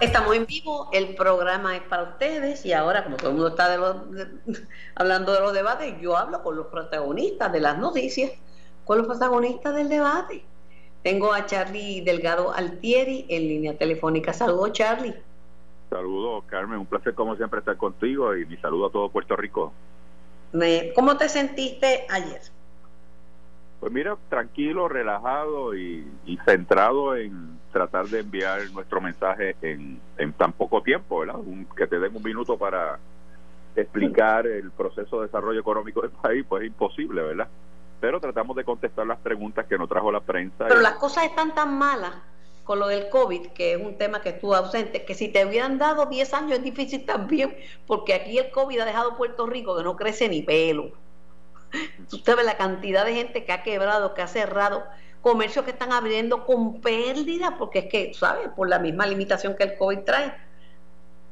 Estamos 0.00 0.36
en 0.36 0.44
vivo, 0.44 0.90
el 0.92 1.14
programa 1.14 1.74
es 1.74 1.84
para 1.84 2.02
ustedes 2.02 2.66
y 2.66 2.74
ahora 2.74 3.02
como 3.02 3.16
todo 3.16 3.30
el 3.30 3.36
mundo 3.36 3.48
está 3.48 3.70
de 3.70 3.78
hablando 4.94 5.32
de 5.32 5.40
los 5.40 5.54
debates, 5.54 5.94
yo 6.02 6.18
hablo 6.18 6.42
con 6.42 6.54
los 6.54 6.66
protagonistas 6.66 7.50
de 7.50 7.60
las 7.60 7.78
noticias, 7.78 8.30
con 8.84 8.98
los 8.98 9.06
protagonistas 9.06 9.74
del 9.74 9.88
debate. 9.88 10.44
Tengo 11.06 11.32
a 11.32 11.46
Charlie 11.46 12.00
Delgado 12.00 12.52
Altieri 12.52 13.26
en 13.28 13.46
línea 13.46 13.78
telefónica. 13.78 14.32
Saludos 14.32 14.72
Charlie. 14.72 15.14
Saludos 15.88 16.42
Carmen, 16.48 16.80
un 16.80 16.86
placer 16.86 17.14
como 17.14 17.36
siempre 17.36 17.60
estar 17.60 17.76
contigo 17.76 18.34
y 18.36 18.44
mi 18.44 18.56
saludo 18.56 18.86
a 18.86 18.90
todo 18.90 19.08
Puerto 19.08 19.36
Rico. 19.36 19.72
¿Cómo 20.96 21.16
te 21.16 21.28
sentiste 21.28 22.06
ayer? 22.10 22.40
Pues 23.78 23.92
mira, 23.92 24.16
tranquilo, 24.28 24.88
relajado 24.88 25.76
y, 25.76 26.08
centrado 26.44 27.14
en 27.14 27.56
tratar 27.70 28.06
de 28.06 28.18
enviar 28.18 28.68
nuestro 28.72 29.00
mensaje 29.00 29.54
en, 29.62 30.00
tan 30.32 30.52
poco 30.54 30.82
tiempo, 30.82 31.20
¿verdad? 31.20 31.36
que 31.76 31.86
te 31.86 32.00
den 32.00 32.16
un 32.16 32.22
minuto 32.24 32.58
para 32.58 32.98
explicar 33.76 34.44
el 34.48 34.72
proceso 34.72 35.20
de 35.20 35.26
desarrollo 35.26 35.60
económico 35.60 36.00
del 36.00 36.10
país, 36.10 36.44
pues 36.48 36.64
es 36.64 36.66
imposible, 36.66 37.22
¿verdad? 37.22 37.46
Pero 38.00 38.20
tratamos 38.20 38.56
de 38.56 38.64
contestar 38.64 39.06
las 39.06 39.18
preguntas 39.18 39.66
que 39.66 39.78
nos 39.78 39.88
trajo 39.88 40.12
la 40.12 40.20
prensa. 40.20 40.66
Pero 40.68 40.80
las 40.80 40.94
cosas 40.94 41.24
están 41.24 41.54
tan 41.54 41.76
malas 41.78 42.14
con 42.66 42.80
lo 42.80 42.88
del 42.88 43.08
COVID, 43.08 43.48
que 43.48 43.74
es 43.74 43.80
un 43.80 43.96
tema 43.96 44.20
que 44.20 44.30
estuvo 44.30 44.54
ausente, 44.54 45.04
que 45.04 45.14
si 45.14 45.28
te 45.28 45.46
hubieran 45.46 45.78
dado 45.78 46.06
10 46.06 46.34
años 46.34 46.58
es 46.58 46.64
difícil 46.64 47.06
también, 47.06 47.56
porque 47.86 48.12
aquí 48.12 48.38
el 48.38 48.50
COVID 48.50 48.80
ha 48.80 48.84
dejado 48.84 49.16
Puerto 49.16 49.46
Rico 49.46 49.76
que 49.76 49.84
no 49.84 49.96
crece 49.96 50.28
ni 50.28 50.42
pelo. 50.42 50.90
Usted 52.12 52.36
ve 52.36 52.42
la 52.42 52.56
cantidad 52.56 53.04
de 53.04 53.14
gente 53.14 53.44
que 53.44 53.52
ha 53.52 53.62
quebrado, 53.62 54.14
que 54.14 54.22
ha 54.22 54.26
cerrado, 54.26 54.84
comercios 55.20 55.64
que 55.64 55.70
están 55.70 55.92
abriendo 55.92 56.44
con 56.44 56.80
pérdida, 56.80 57.56
porque 57.56 57.80
es 57.80 57.86
que, 57.86 58.14
¿sabes? 58.14 58.48
Por 58.54 58.68
la 58.68 58.80
misma 58.80 59.06
limitación 59.06 59.54
que 59.56 59.64
el 59.64 59.76
COVID 59.76 60.00
trae. 60.00 60.34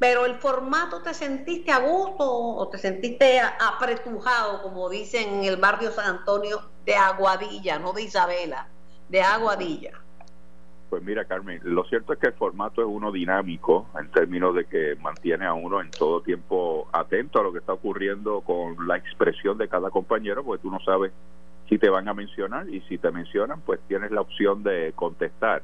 Pero 0.06 0.26
el 0.26 0.34
formato, 0.34 1.00
¿te 1.00 1.14
sentiste 1.14 1.72
a 1.72 1.78
gusto 1.78 2.30
o 2.30 2.68
te 2.68 2.76
sentiste 2.76 3.40
apretujado, 3.40 4.60
como 4.60 4.90
dicen 4.90 5.36
en 5.36 5.44
el 5.44 5.56
barrio 5.56 5.90
San 5.92 6.18
Antonio, 6.18 6.60
de 6.84 6.94
Aguadilla, 6.94 7.78
no 7.78 7.94
de 7.94 8.02
Isabela, 8.02 8.68
de 9.08 9.22
Aguadilla? 9.22 9.92
Pues 10.90 11.02
mira, 11.02 11.24
Carmen, 11.24 11.58
lo 11.64 11.84
cierto 11.84 12.12
es 12.12 12.18
que 12.18 12.26
el 12.26 12.34
formato 12.34 12.82
es 12.82 12.86
uno 12.86 13.12
dinámico 13.12 13.86
en 13.98 14.10
términos 14.10 14.54
de 14.54 14.66
que 14.66 14.94
mantiene 14.96 15.46
a 15.46 15.54
uno 15.54 15.80
en 15.80 15.90
todo 15.92 16.20
tiempo 16.20 16.86
atento 16.92 17.40
a 17.40 17.42
lo 17.42 17.50
que 17.54 17.60
está 17.60 17.72
ocurriendo 17.72 18.42
con 18.42 18.86
la 18.86 18.98
expresión 18.98 19.56
de 19.56 19.68
cada 19.68 19.88
compañero, 19.88 20.44
porque 20.44 20.64
tú 20.64 20.70
no 20.70 20.80
sabes 20.80 21.12
si 21.66 21.78
te 21.78 21.88
van 21.88 22.08
a 22.08 22.12
mencionar 22.12 22.68
y 22.68 22.82
si 22.82 22.98
te 22.98 23.10
mencionan, 23.10 23.62
pues 23.62 23.80
tienes 23.88 24.10
la 24.10 24.20
opción 24.20 24.64
de 24.64 24.92
contestar. 24.94 25.62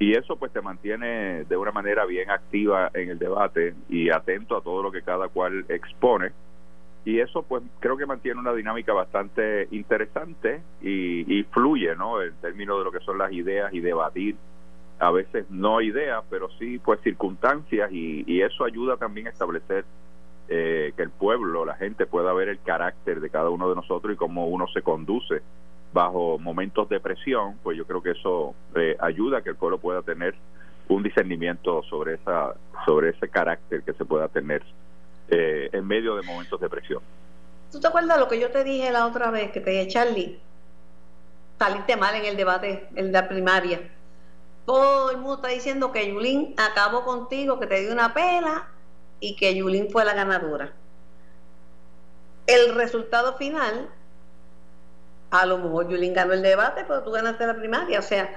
Y 0.00 0.16
eso 0.16 0.36
pues 0.36 0.50
te 0.50 0.62
mantiene 0.62 1.44
de 1.44 1.56
una 1.58 1.72
manera 1.72 2.06
bien 2.06 2.30
activa 2.30 2.90
en 2.94 3.10
el 3.10 3.18
debate 3.18 3.74
y 3.90 4.08
atento 4.08 4.56
a 4.56 4.62
todo 4.62 4.82
lo 4.82 4.90
que 4.90 5.02
cada 5.02 5.28
cual 5.28 5.66
expone. 5.68 6.32
Y 7.04 7.20
eso 7.20 7.42
pues 7.42 7.62
creo 7.80 7.98
que 7.98 8.06
mantiene 8.06 8.40
una 8.40 8.54
dinámica 8.54 8.94
bastante 8.94 9.68
interesante 9.70 10.62
y, 10.80 11.42
fluye 11.50 11.94
no 11.96 12.22
en 12.22 12.32
términos 12.40 12.78
de 12.78 12.84
lo 12.84 12.92
que 12.92 13.00
son 13.00 13.18
las 13.18 13.30
ideas 13.30 13.74
y 13.74 13.80
debatir. 13.80 14.36
A 15.00 15.10
veces 15.10 15.44
no 15.50 15.82
ideas 15.82 16.24
pero 16.30 16.48
sí 16.58 16.78
pues 16.78 16.98
circunstancias 17.02 17.92
y, 17.92 18.40
eso 18.40 18.64
ayuda 18.64 18.96
también 18.96 19.26
a 19.26 19.30
establecer 19.30 19.84
eh, 20.48 20.94
que 20.96 21.02
el 21.02 21.10
pueblo 21.10 21.66
la 21.66 21.74
gente 21.74 22.06
pueda 22.06 22.32
ver 22.32 22.48
el 22.48 22.60
carácter 22.62 23.20
de 23.20 23.28
cada 23.28 23.50
uno 23.50 23.68
de 23.68 23.76
nosotros 23.76 24.14
y 24.14 24.16
cómo 24.16 24.46
uno 24.46 24.66
se 24.68 24.80
conduce 24.80 25.42
bajo 25.92 26.38
momentos 26.38 26.88
de 26.88 27.00
presión 27.00 27.58
pues 27.62 27.76
yo 27.76 27.86
creo 27.86 28.02
que 28.02 28.12
eso 28.12 28.54
eh, 28.76 28.96
ayuda 29.00 29.38
a 29.38 29.42
que 29.42 29.50
el 29.50 29.56
pueblo 29.56 29.78
pueda 29.78 30.02
tener 30.02 30.34
un 30.88 31.02
discernimiento 31.02 31.82
sobre 31.84 32.14
esa 32.14 32.54
sobre 32.84 33.10
ese 33.10 33.28
carácter 33.28 33.82
que 33.82 33.92
se 33.92 34.04
pueda 34.04 34.28
tener 34.28 34.62
eh, 35.28 35.70
en 35.72 35.86
medio 35.86 36.16
de 36.16 36.22
momentos 36.22 36.60
de 36.60 36.68
presión. 36.68 37.02
¿Tú 37.70 37.78
te 37.78 37.86
acuerdas 37.86 38.18
lo 38.18 38.26
que 38.26 38.40
yo 38.40 38.50
te 38.50 38.64
dije 38.64 38.90
la 38.90 39.06
otra 39.06 39.30
vez 39.30 39.52
que 39.52 39.60
te 39.60 39.70
dije, 39.70 39.86
Charlie? 39.86 40.40
Saliste 41.58 41.96
mal 41.96 42.14
en 42.16 42.24
el 42.24 42.36
debate, 42.36 42.88
en 42.96 43.12
la 43.12 43.28
primaria. 43.28 43.80
Todo 44.66 45.10
el 45.10 45.18
mundo 45.18 45.36
está 45.36 45.48
diciendo 45.48 45.92
que 45.92 46.08
Yulín 46.08 46.54
acabó 46.56 47.04
contigo, 47.04 47.60
que 47.60 47.66
te 47.66 47.80
dio 47.80 47.92
una 47.92 48.12
pela 48.12 48.68
y 49.20 49.36
que 49.36 49.54
Yulín 49.54 49.88
fue 49.90 50.04
la 50.04 50.14
ganadora. 50.14 50.72
El 52.46 52.74
resultado 52.74 53.34
final, 53.36 53.88
a 55.30 55.46
lo 55.46 55.58
mejor 55.58 55.88
Yulín 55.88 56.12
ganó 56.12 56.32
el 56.32 56.42
debate, 56.42 56.84
pero 56.86 57.02
tú 57.02 57.10
ganaste 57.12 57.46
la 57.46 57.56
primaria. 57.56 57.98
O 57.98 58.02
sea, 58.02 58.30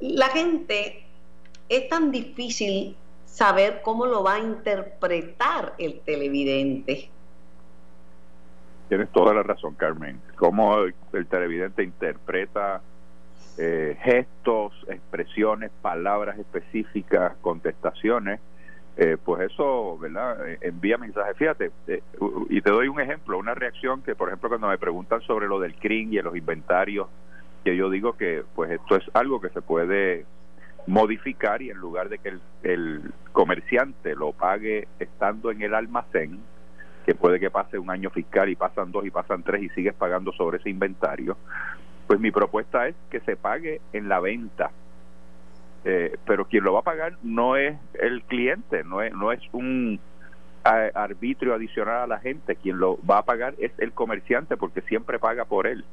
la 0.00 0.28
gente 0.28 1.04
es 1.68 1.88
tan 1.88 2.10
difícil 2.10 2.96
saber 3.24 3.80
cómo 3.82 4.06
lo 4.06 4.22
va 4.22 4.34
a 4.34 4.38
interpretar 4.38 5.74
el 5.78 6.00
televidente. 6.00 7.10
Tienes 8.88 9.08
toda 9.10 9.34
la 9.34 9.42
razón, 9.42 9.74
Carmen. 9.74 10.20
Cómo 10.36 10.76
el 10.78 11.26
televidente 11.26 11.82
interpreta 11.82 12.82
eh, 13.56 13.96
gestos, 14.02 14.72
expresiones, 14.88 15.70
palabras 15.80 16.38
específicas, 16.38 17.34
contestaciones, 17.40 18.40
eh, 18.96 19.16
pues 19.22 19.50
eso, 19.50 19.98
¿verdad? 19.98 20.48
Eh, 20.48 20.58
envía 20.62 20.98
mensajes. 20.98 21.36
Fíjate, 21.36 21.72
y 22.48 22.60
te 22.60 22.70
doy 22.70 22.88
un 22.88 23.00
ejemplo, 23.00 23.38
una 23.38 23.54
reacción 23.54 24.02
que, 24.02 24.14
por 24.14 24.28
ejemplo, 24.28 24.48
cuando 24.48 24.68
me 24.68 24.78
preguntan 24.78 25.20
sobre 25.22 25.48
lo 25.48 25.58
del 25.58 25.74
CRIN 25.74 26.12
y 26.12 26.22
los 26.22 26.36
inventarios, 26.36 27.08
que 27.64 27.76
yo 27.76 27.90
digo 27.90 28.12
que, 28.12 28.44
pues 28.54 28.70
esto 28.70 28.96
es 28.96 29.04
algo 29.14 29.40
que 29.40 29.48
se 29.48 29.62
puede 29.62 30.26
modificar 30.86 31.62
y 31.62 31.70
en 31.70 31.78
lugar 31.78 32.08
de 32.08 32.18
que 32.18 32.38
el, 32.62 33.12
comerciante 33.32 34.14
lo 34.14 34.32
pague 34.32 34.86
estando 35.00 35.50
en 35.50 35.62
el 35.62 35.74
almacén, 35.74 36.38
que 37.04 37.14
puede 37.14 37.40
que 37.40 37.50
pase 37.50 37.78
un 37.78 37.90
año 37.90 38.10
fiscal 38.10 38.48
y 38.48 38.54
pasan 38.54 38.92
dos 38.92 39.04
y 39.04 39.10
pasan 39.10 39.42
tres 39.42 39.62
y 39.62 39.68
sigues 39.70 39.94
pagando 39.94 40.30
sobre 40.32 40.58
ese 40.58 40.70
inventario, 40.70 41.36
pues 42.06 42.20
mi 42.20 42.30
propuesta 42.30 42.86
es 42.86 42.94
que 43.10 43.20
se 43.20 43.36
pague 43.36 43.80
en 43.92 44.08
la 44.08 44.20
venta. 44.20 44.70
Eh, 45.84 46.16
pero 46.26 46.46
quien 46.46 46.64
lo 46.64 46.72
va 46.72 46.80
a 46.80 46.84
pagar 46.84 47.18
no 47.22 47.56
es 47.56 47.76
el 47.94 48.22
cliente, 48.22 48.84
no 48.84 49.02
es, 49.02 49.12
no 49.12 49.32
es 49.32 49.40
un 49.52 50.00
arbitrio 50.64 51.52
adicional 51.52 52.04
a 52.04 52.06
la 52.06 52.18
gente, 52.20 52.56
quien 52.56 52.78
lo 52.78 52.98
va 53.04 53.18
a 53.18 53.24
pagar 53.24 53.54
es 53.58 53.70
el 53.78 53.92
comerciante 53.92 54.56
porque 54.56 54.80
siempre 54.82 55.18
paga 55.18 55.44
por 55.44 55.66
él. 55.66 55.84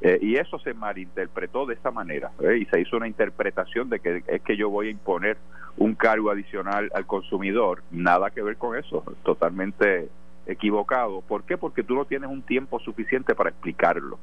Eh, 0.00 0.18
y 0.22 0.36
eso 0.36 0.58
se 0.60 0.74
malinterpretó 0.74 1.66
de 1.66 1.74
esa 1.74 1.90
manera 1.90 2.30
¿eh? 2.40 2.58
y 2.58 2.66
se 2.66 2.80
hizo 2.80 2.96
una 2.96 3.08
interpretación 3.08 3.90
de 3.90 3.98
que 3.98 4.22
es 4.28 4.42
que 4.42 4.56
yo 4.56 4.70
voy 4.70 4.86
a 4.86 4.90
imponer 4.90 5.36
un 5.76 5.94
cargo 5.94 6.30
adicional 6.30 6.88
al 6.94 7.04
consumidor. 7.04 7.82
Nada 7.90 8.30
que 8.30 8.42
ver 8.42 8.56
con 8.56 8.78
eso, 8.78 9.04
totalmente 9.24 10.08
equivocado. 10.48 11.20
¿Por 11.20 11.44
qué? 11.44 11.56
Porque 11.56 11.84
tú 11.84 11.94
no 11.94 12.04
tienes 12.06 12.28
un 12.28 12.42
tiempo 12.42 12.80
suficiente 12.80 13.34
para 13.34 13.50
explicarlo. 13.50 14.18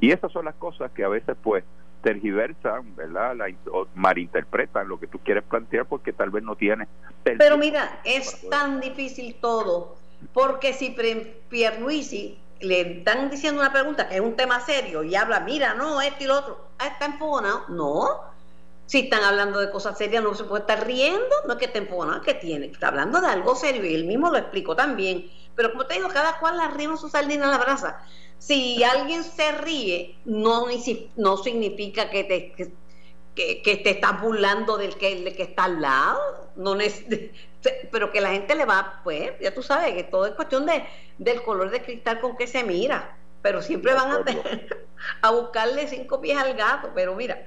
Y 0.00 0.12
esas 0.12 0.30
son 0.30 0.44
las 0.44 0.54
cosas 0.54 0.92
que 0.92 1.02
a 1.02 1.08
veces 1.08 1.36
pues 1.42 1.64
tergiversan, 2.02 2.94
¿verdad? 2.94 3.36
La, 3.36 3.46
o 3.72 3.86
malinterpretan 3.94 4.88
lo 4.88 5.00
que 5.00 5.06
tú 5.06 5.18
quieres 5.18 5.44
plantear 5.44 5.86
porque 5.86 6.12
tal 6.12 6.30
vez 6.30 6.42
no 6.42 6.56
tienes... 6.56 6.88
Pero 7.22 7.56
mira, 7.56 8.00
es 8.04 8.48
tan 8.50 8.80
difícil 8.80 9.36
todo, 9.40 9.96
porque 10.34 10.72
si 10.72 10.96
Pierluisi 11.48 12.38
le 12.60 12.98
están 12.98 13.30
diciendo 13.30 13.60
una 13.60 13.72
pregunta 13.72 14.08
que 14.08 14.16
es 14.16 14.20
un 14.20 14.34
tema 14.34 14.60
serio 14.60 15.02
y 15.04 15.14
habla, 15.14 15.40
mira, 15.40 15.74
no, 15.74 16.00
este 16.00 16.24
y 16.24 16.26
lo 16.26 16.38
otro, 16.38 16.66
ah, 16.78 16.88
está 16.88 17.06
enfogonado. 17.06 17.68
No, 17.68 18.20
si 18.86 19.00
están 19.00 19.22
hablando 19.22 19.60
de 19.60 19.70
cosas 19.70 19.96
serias 19.96 20.22
no 20.22 20.34
se 20.34 20.44
puede 20.44 20.62
estar 20.62 20.86
riendo, 20.86 21.34
no 21.46 21.52
es 21.54 21.58
que 21.58 21.66
esté 21.66 21.78
enfogonado, 21.78 22.20
que 22.22 22.34
tiene, 22.34 22.66
está 22.66 22.88
hablando 22.88 23.20
de 23.20 23.28
algo 23.28 23.54
serio 23.54 23.84
y 23.84 23.94
él 23.94 24.04
mismo 24.04 24.30
lo 24.30 24.38
explicó 24.38 24.76
también. 24.76 25.30
Pero 25.54 25.72
como 25.72 25.86
te 25.86 25.94
digo, 25.94 26.08
cada 26.08 26.38
cual 26.38 26.56
la 26.56 26.68
ríe 26.68 26.96
su 26.96 27.08
sardina 27.08 27.48
a 27.48 27.58
la 27.58 27.58
brasa. 27.58 28.02
Si 28.38 28.82
alguien 28.82 29.22
se 29.22 29.52
ríe, 29.52 30.16
no, 30.24 30.66
no 31.16 31.36
significa 31.36 32.10
que 32.10 32.24
te, 32.24 32.52
que, 33.34 33.76
te 33.76 33.90
estás 33.90 34.20
burlando 34.20 34.76
del 34.76 34.96
que, 34.96 35.34
que 35.34 35.42
está 35.42 35.64
al 35.64 35.80
lado. 35.80 36.50
No 36.56 36.76
pero 37.90 38.10
que 38.12 38.20
la 38.20 38.30
gente 38.30 38.54
le 38.54 38.64
va, 38.64 39.00
pues, 39.04 39.32
ya 39.40 39.54
tú 39.54 39.62
sabes 39.62 39.94
que 39.94 40.04
todo 40.04 40.26
es 40.26 40.32
cuestión 40.32 40.66
de, 40.66 40.84
del 41.18 41.42
color 41.42 41.70
de 41.70 41.82
cristal 41.82 42.20
con 42.20 42.36
que 42.36 42.46
se 42.46 42.64
mira, 42.64 43.16
pero 43.40 43.62
siempre 43.62 43.94
van 43.94 44.10
a, 44.10 44.24
a 45.22 45.30
buscarle 45.30 45.86
cinco 45.86 46.20
pies 46.20 46.36
al 46.36 46.54
gato, 46.54 46.90
pero 46.94 47.14
mira, 47.14 47.46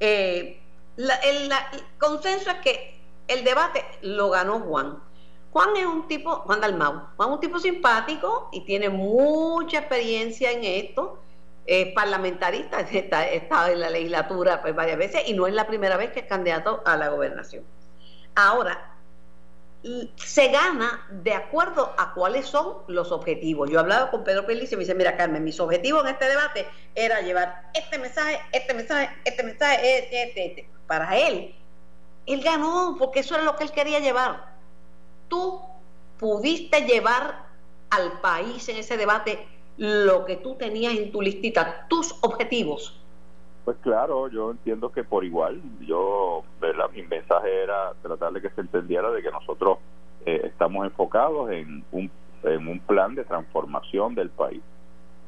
eh, 0.00 0.60
el, 0.96 1.50
consenso 1.98 2.50
es 2.50 2.56
que 2.58 3.00
el 3.28 3.44
debate 3.44 3.84
lo 4.02 4.30
ganó 4.30 4.60
Juan. 4.60 4.98
Juan 5.56 5.74
es 5.74 5.86
un 5.86 6.06
tipo, 6.06 6.40
Juan 6.40 6.60
Dalmau, 6.60 7.00
Juan 7.16 7.30
es 7.30 7.34
un 7.36 7.40
tipo 7.40 7.58
simpático 7.58 8.50
y 8.52 8.66
tiene 8.66 8.90
mucha 8.90 9.78
experiencia 9.78 10.50
en 10.50 10.62
esto, 10.64 11.18
es 11.64 11.94
parlamentarista, 11.94 12.80
está, 12.92 13.70
en 13.70 13.80
la 13.80 13.88
legislatura 13.88 14.60
pues, 14.60 14.74
varias 14.74 14.98
veces 14.98 15.22
y 15.26 15.32
no 15.32 15.46
es 15.46 15.54
la 15.54 15.66
primera 15.66 15.96
vez 15.96 16.12
que 16.12 16.20
es 16.20 16.26
candidato 16.26 16.82
a 16.84 16.98
la 16.98 17.08
gobernación. 17.08 17.64
Ahora, 18.34 18.98
se 20.16 20.48
gana 20.48 21.06
de 21.08 21.32
acuerdo 21.32 21.94
a 21.96 22.12
cuáles 22.12 22.46
son 22.46 22.74
los 22.88 23.10
objetivos. 23.10 23.70
Yo 23.70 23.78
he 23.78 23.80
hablado 23.80 24.10
con 24.10 24.24
Pedro 24.24 24.44
Pérez 24.44 24.70
y 24.72 24.76
me 24.76 24.80
dice, 24.80 24.94
mira 24.94 25.16
Carmen, 25.16 25.42
mis 25.42 25.58
objetivos 25.58 26.04
en 26.04 26.10
este 26.10 26.28
debate 26.28 26.66
era 26.94 27.22
llevar 27.22 27.70
este 27.72 27.98
mensaje, 27.98 28.42
este 28.52 28.74
mensaje, 28.74 29.08
este 29.24 29.42
mensaje, 29.42 29.98
este, 30.00 30.22
este, 30.22 30.46
este. 30.48 30.68
Para 30.86 31.16
él, 31.16 31.54
él 32.26 32.42
ganó 32.42 32.96
porque 32.98 33.20
eso 33.20 33.36
era 33.36 33.44
lo 33.44 33.56
que 33.56 33.64
él 33.64 33.72
quería 33.72 34.00
llevar. 34.00 34.55
Tú 35.28 35.60
pudiste 36.18 36.82
llevar 36.82 37.46
al 37.90 38.20
país 38.20 38.68
en 38.68 38.76
ese 38.78 38.96
debate 38.96 39.46
lo 39.76 40.24
que 40.24 40.36
tú 40.36 40.54
tenías 40.54 40.94
en 40.94 41.12
tu 41.12 41.20
listita, 41.20 41.86
tus 41.88 42.16
objetivos. 42.22 43.00
Pues 43.64 43.76
claro, 43.82 44.28
yo 44.28 44.52
entiendo 44.52 44.92
que 44.92 45.02
por 45.02 45.24
igual, 45.24 45.60
yo, 45.80 46.44
¿verdad? 46.60 46.88
Mi 46.94 47.02
mensaje 47.02 47.62
era 47.64 47.92
tratar 48.00 48.32
de 48.32 48.40
que 48.40 48.50
se 48.50 48.60
entendiera 48.60 49.10
de 49.10 49.22
que 49.22 49.30
nosotros 49.30 49.78
eh, 50.24 50.42
estamos 50.44 50.86
enfocados 50.86 51.50
en 51.50 51.84
un, 51.90 52.10
en 52.44 52.68
un 52.68 52.78
plan 52.80 53.14
de 53.14 53.24
transformación 53.24 54.14
del 54.14 54.30
país. 54.30 54.62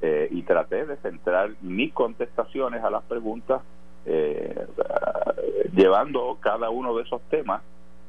Eh, 0.01 0.29
y 0.31 0.43
traté 0.43 0.87
de 0.87 0.97
centrar 0.99 1.51
mis 1.61 1.93
contestaciones 1.93 2.85
a 2.85 2.91
las 2.91 3.03
preguntas 3.03 3.63
eh, 4.07 4.67
llevando 5.75 6.39
cada 6.41 6.71
uno 6.71 6.95
de 6.95 7.03
esos 7.03 7.21
temas 7.23 7.63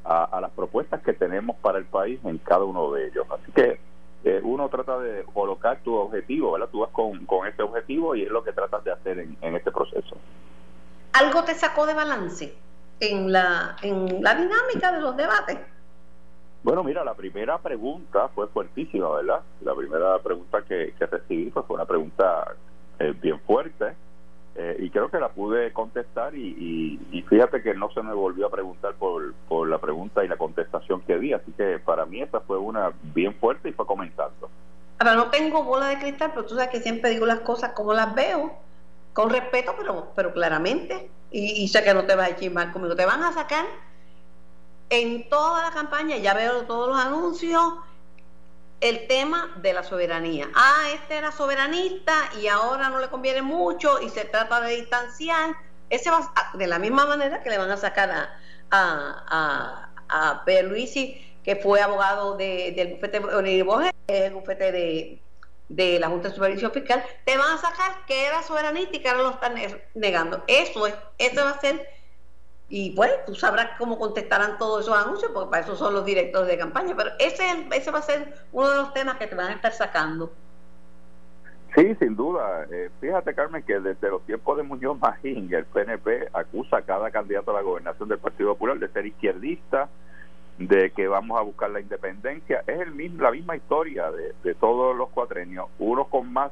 a, 0.09 0.23
a, 0.23 0.41
las 0.41 0.49
propuestas 0.51 1.01
que 1.03 1.13
tenemos 1.13 1.55
para 1.57 1.77
el 1.77 1.85
país 1.85 2.19
en 2.25 2.39
cada 2.39 2.63
uno 2.63 2.91
de 2.91 3.07
ellos. 3.07 3.27
Así 3.29 3.51
que 3.51 3.79
eh, 4.23 4.41
uno 4.43 4.67
trata 4.67 4.97
de 4.97 5.23
colocar 5.23 5.79
tu 5.83 5.95
objetivo, 5.95 6.53
¿verdad? 6.53 6.67
Tú 6.71 6.79
vas 6.79 6.89
con, 6.89 7.25
con 7.27 7.47
ese 7.47 7.61
objetivo 7.61 8.15
y 8.15 8.23
es 8.23 8.29
lo 8.29 8.43
que 8.43 8.51
tratas 8.51 8.83
de 8.83 8.91
hacer 8.91 9.19
en, 9.19 9.37
en 9.39 9.55
este 9.55 9.71
proceso. 9.71 10.17
¿Algo 11.13 11.43
te 11.43 11.53
sacó 11.53 11.85
de 11.85 11.93
balance 11.93 12.57
en 12.99 13.31
la, 13.31 13.75
en 13.83 14.23
la 14.23 14.33
dinámica 14.33 14.91
de 14.91 15.01
los 15.01 15.15
debates? 15.15 15.59
Bueno, 16.63 16.83
mira, 16.83 17.03
la 17.03 17.13
primera 17.13 17.59
pregunta 17.59 18.29
fue 18.29 18.47
fuertísima, 18.47 19.09
¿verdad? 19.11 19.41
La 19.61 19.75
primera 19.75 20.17
pregunta 20.19 20.63
que, 20.63 20.93
que 20.97 21.05
recibí 21.05 21.51
pues, 21.51 21.65
fue 21.67 21.75
una 21.75 21.85
pregunta 21.85 22.55
eh, 22.97 23.13
bien 23.21 23.39
fuerte 23.41 23.93
eh, 24.61 24.75
y 24.77 24.89
creo 24.89 25.09
que 25.09 25.21
la 25.21 25.29
pude 25.29 25.71
contestar 25.71 26.35
y, 26.35 26.99
fíjate 27.29 27.61
que 27.61 27.73
no 27.73 27.89
se 27.93 28.03
me 28.03 28.13
volvió 28.13 28.47
a 28.47 28.51
preguntar 28.51 28.93
por, 28.95 29.33
por 29.47 29.69
la 29.69 29.77
pregunta 29.77 30.25
y 30.25 30.27
la 30.27 30.35
contestación 30.35 30.99
que 31.03 31.17
di, 31.17 31.31
así 31.31 31.53
que 31.53 31.79
para 31.79 32.05
mí 32.05 32.21
esa 32.21 32.41
fue 32.41 32.57
una 32.57 32.91
bien 33.01 33.33
fuerte 33.35 33.69
y 33.69 33.71
fue 33.71 33.85
comentando. 33.85 34.49
Ahora 34.97 35.15
no 35.15 35.29
tengo 35.29 35.63
bola 35.63 35.87
de 35.87 35.99
cristal, 35.99 36.31
pero 36.33 36.45
tú 36.45 36.55
sabes 36.55 36.71
que 36.71 36.81
siempre 36.81 37.11
digo 37.11 37.25
las 37.25 37.39
cosas 37.39 37.71
como 37.71 37.93
las 37.93 38.13
veo, 38.13 38.51
con 39.13 39.29
respeto, 39.29 39.75
pero, 39.77 40.11
pero 40.13 40.33
claramente, 40.33 41.09
y, 41.31 41.63
y 41.63 41.69
sé 41.69 41.81
que 41.81 41.93
no 41.93 42.03
te 42.03 42.15
vas 42.15 42.27
a 42.27 42.31
echar 42.31 42.51
mal 42.51 42.73
conmigo, 42.73 42.97
te 42.97 43.05
van 43.05 43.23
a 43.23 43.31
sacar 43.31 43.65
en 44.89 45.29
toda 45.29 45.63
la 45.63 45.71
campaña, 45.71 46.17
ya 46.17 46.33
veo 46.33 46.63
todos 46.63 46.89
los 46.89 46.99
anuncios, 46.99 47.75
el 48.81 49.07
tema 49.07 49.53
de 49.57 49.73
la 49.73 49.83
soberanía. 49.83 50.49
Ah, 50.55 50.87
este 50.93 51.17
era 51.17 51.31
soberanista 51.31 52.13
y 52.41 52.47
ahora 52.47 52.89
no 52.89 52.99
le 52.99 53.09
conviene 53.09 53.41
mucho 53.41 54.01
y 54.01 54.09
se 54.09 54.25
trata 54.25 54.61
de 54.61 54.77
distanciar. 54.77 55.55
Ese 55.89 56.09
va 56.09 56.31
de 56.53 56.67
la 56.67 56.79
misma 56.79 57.05
manera 57.05 57.41
que 57.41 57.49
le 57.49 57.57
van 57.57 57.71
a 57.71 57.77
sacar 57.77 58.09
a, 58.11 58.39
a, 58.71 59.91
a, 60.07 60.43
a 60.43 60.45
que 61.43 61.55
fue 61.55 61.81
abogado 61.81 62.37
de, 62.37 62.73
del 62.75 62.93
bufete 62.93 63.19
de 63.19 63.59
el 64.07 64.33
bufete 64.33 64.71
de, 64.71 65.21
de, 65.69 65.99
la 65.99 66.07
Junta 66.07 66.29
de 66.29 66.35
Supervisión 66.35 66.71
Fiscal, 66.71 67.03
te 67.25 67.37
van 67.37 67.53
a 67.53 67.57
sacar 67.57 68.05
que 68.05 68.25
era 68.25 68.43
soberanista 68.43 68.97
y 68.97 68.99
que 68.99 69.09
ahora 69.09 69.23
lo 69.23 69.31
están 69.31 69.55
negando. 69.95 70.43
Eso 70.47 70.85
es, 70.85 70.95
eso 71.17 71.43
va 71.43 71.51
a 71.51 71.59
ser 71.61 71.98
y 72.69 72.91
pues 72.91 73.11
tú 73.25 73.33
sabrás 73.33 73.71
cómo 73.79 73.97
contestarán 73.97 74.59
todos 74.59 74.81
esos 74.81 74.95
anuncios, 74.95 75.31
porque 75.33 75.49
para 75.49 75.63
eso 75.63 75.75
son 75.75 75.93
los 75.93 76.05
directores 76.05 76.47
de 76.47 76.57
campaña, 76.57 76.95
pero 76.95 77.09
ese, 77.17 77.43
ese 77.75 77.91
va 77.91 77.99
a 77.99 78.03
ser 78.03 78.33
uno 78.51 78.69
de 78.69 78.77
los 78.77 78.93
temas 78.93 79.17
que 79.17 79.25
te 79.25 79.35
van 79.35 79.47
a 79.47 79.53
estar 79.53 79.73
sacando. 79.73 80.31
Sí, 81.75 81.95
sin 81.95 82.15
duda. 82.15 82.65
Eh, 82.71 82.89
fíjate, 83.01 83.33
Carmen, 83.33 83.63
que 83.63 83.79
desde 83.79 84.09
los 84.09 84.23
tiempos 84.25 84.57
de 84.57 84.63
Muñoz 84.63 84.99
Majín, 84.99 85.51
el 85.53 85.65
PNP 85.65 86.29
acusa 86.33 86.77
a 86.77 86.81
cada 86.81 87.09
candidato 87.09 87.51
a 87.51 87.55
la 87.55 87.61
gobernación 87.61 88.09
del 88.09 88.19
Partido 88.19 88.53
Popular 88.53 88.77
de 88.77 88.87
ser 88.89 89.05
izquierdista, 89.05 89.89
de 90.57 90.91
que 90.91 91.07
vamos 91.07 91.39
a 91.39 91.43
buscar 91.43 91.69
la 91.71 91.79
independencia. 91.79 92.63
Es 92.67 92.81
el 92.81 92.91
mismo, 92.91 93.23
la 93.23 93.31
misma 93.31 93.55
historia 93.55 94.11
de, 94.11 94.33
de 94.43 94.55
todos 94.55 94.95
los 94.95 95.09
cuatrenios, 95.09 95.67
unos 95.79 96.07
con 96.07 96.31
más 96.31 96.51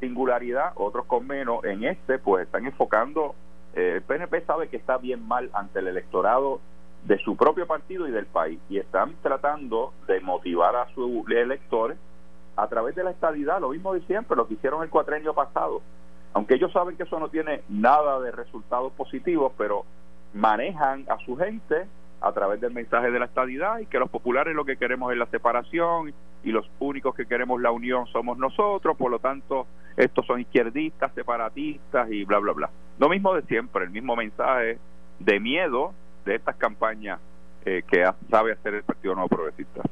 singularidad, 0.00 0.72
otros 0.74 1.06
con 1.06 1.26
menos. 1.26 1.64
En 1.64 1.84
este, 1.84 2.18
pues 2.18 2.46
están 2.46 2.66
enfocando 2.66 3.34
el 3.74 4.02
PNP 4.02 4.42
sabe 4.46 4.68
que 4.68 4.76
está 4.76 4.98
bien 4.98 5.26
mal 5.26 5.50
ante 5.52 5.78
el 5.78 5.88
electorado 5.88 6.60
de 7.04 7.18
su 7.18 7.36
propio 7.36 7.66
partido 7.66 8.06
y 8.06 8.10
del 8.10 8.26
país 8.26 8.58
y 8.68 8.78
están 8.78 9.14
tratando 9.22 9.92
de 10.06 10.20
motivar 10.20 10.76
a 10.76 10.88
sus 10.94 11.28
electores 11.30 11.98
a 12.56 12.68
través 12.68 12.94
de 12.94 13.04
la 13.04 13.10
estadidad, 13.10 13.60
lo 13.60 13.70
mismo 13.70 13.94
de 13.94 14.00
siempre, 14.02 14.36
lo 14.36 14.46
que 14.46 14.54
hicieron 14.54 14.82
el 14.82 14.90
cuatrenio 14.90 15.32
pasado. 15.34 15.80
Aunque 16.32 16.54
ellos 16.54 16.72
saben 16.72 16.96
que 16.96 17.04
eso 17.04 17.18
no 17.18 17.28
tiene 17.28 17.62
nada 17.68 18.20
de 18.20 18.30
resultados 18.30 18.92
positivos, 18.92 19.52
pero 19.56 19.84
manejan 20.34 21.06
a 21.08 21.18
su 21.24 21.36
gente 21.36 21.86
a 22.20 22.32
través 22.32 22.60
del 22.60 22.72
mensaje 22.72 23.10
de 23.10 23.18
la 23.18 23.24
estadidad 23.24 23.78
y 23.78 23.86
que 23.86 23.98
los 23.98 24.10
populares 24.10 24.54
lo 24.54 24.64
que 24.64 24.76
queremos 24.76 25.10
es 25.10 25.18
la 25.18 25.26
separación 25.26 26.12
y 26.44 26.52
los 26.52 26.70
únicos 26.78 27.14
que 27.14 27.26
queremos 27.26 27.60
la 27.60 27.70
unión 27.70 28.06
somos 28.08 28.36
nosotros, 28.36 28.96
por 28.96 29.10
lo 29.10 29.18
tanto 29.18 29.66
estos 30.00 30.26
son 30.26 30.40
izquierdistas, 30.40 31.12
separatistas 31.14 32.10
y 32.10 32.24
bla, 32.24 32.38
bla, 32.38 32.52
bla. 32.52 32.70
Lo 32.98 33.08
mismo 33.08 33.34
de 33.34 33.42
siempre, 33.42 33.84
el 33.84 33.90
mismo 33.90 34.16
mensaje 34.16 34.78
de 35.18 35.40
miedo 35.40 35.92
de 36.24 36.36
estas 36.36 36.56
campañas 36.56 37.20
eh, 37.64 37.82
que 37.86 38.10
sabe 38.30 38.52
hacer 38.52 38.74
el 38.74 38.82
Partido 38.82 39.14
Nuevo 39.14 39.28
Progresista. 39.28 39.82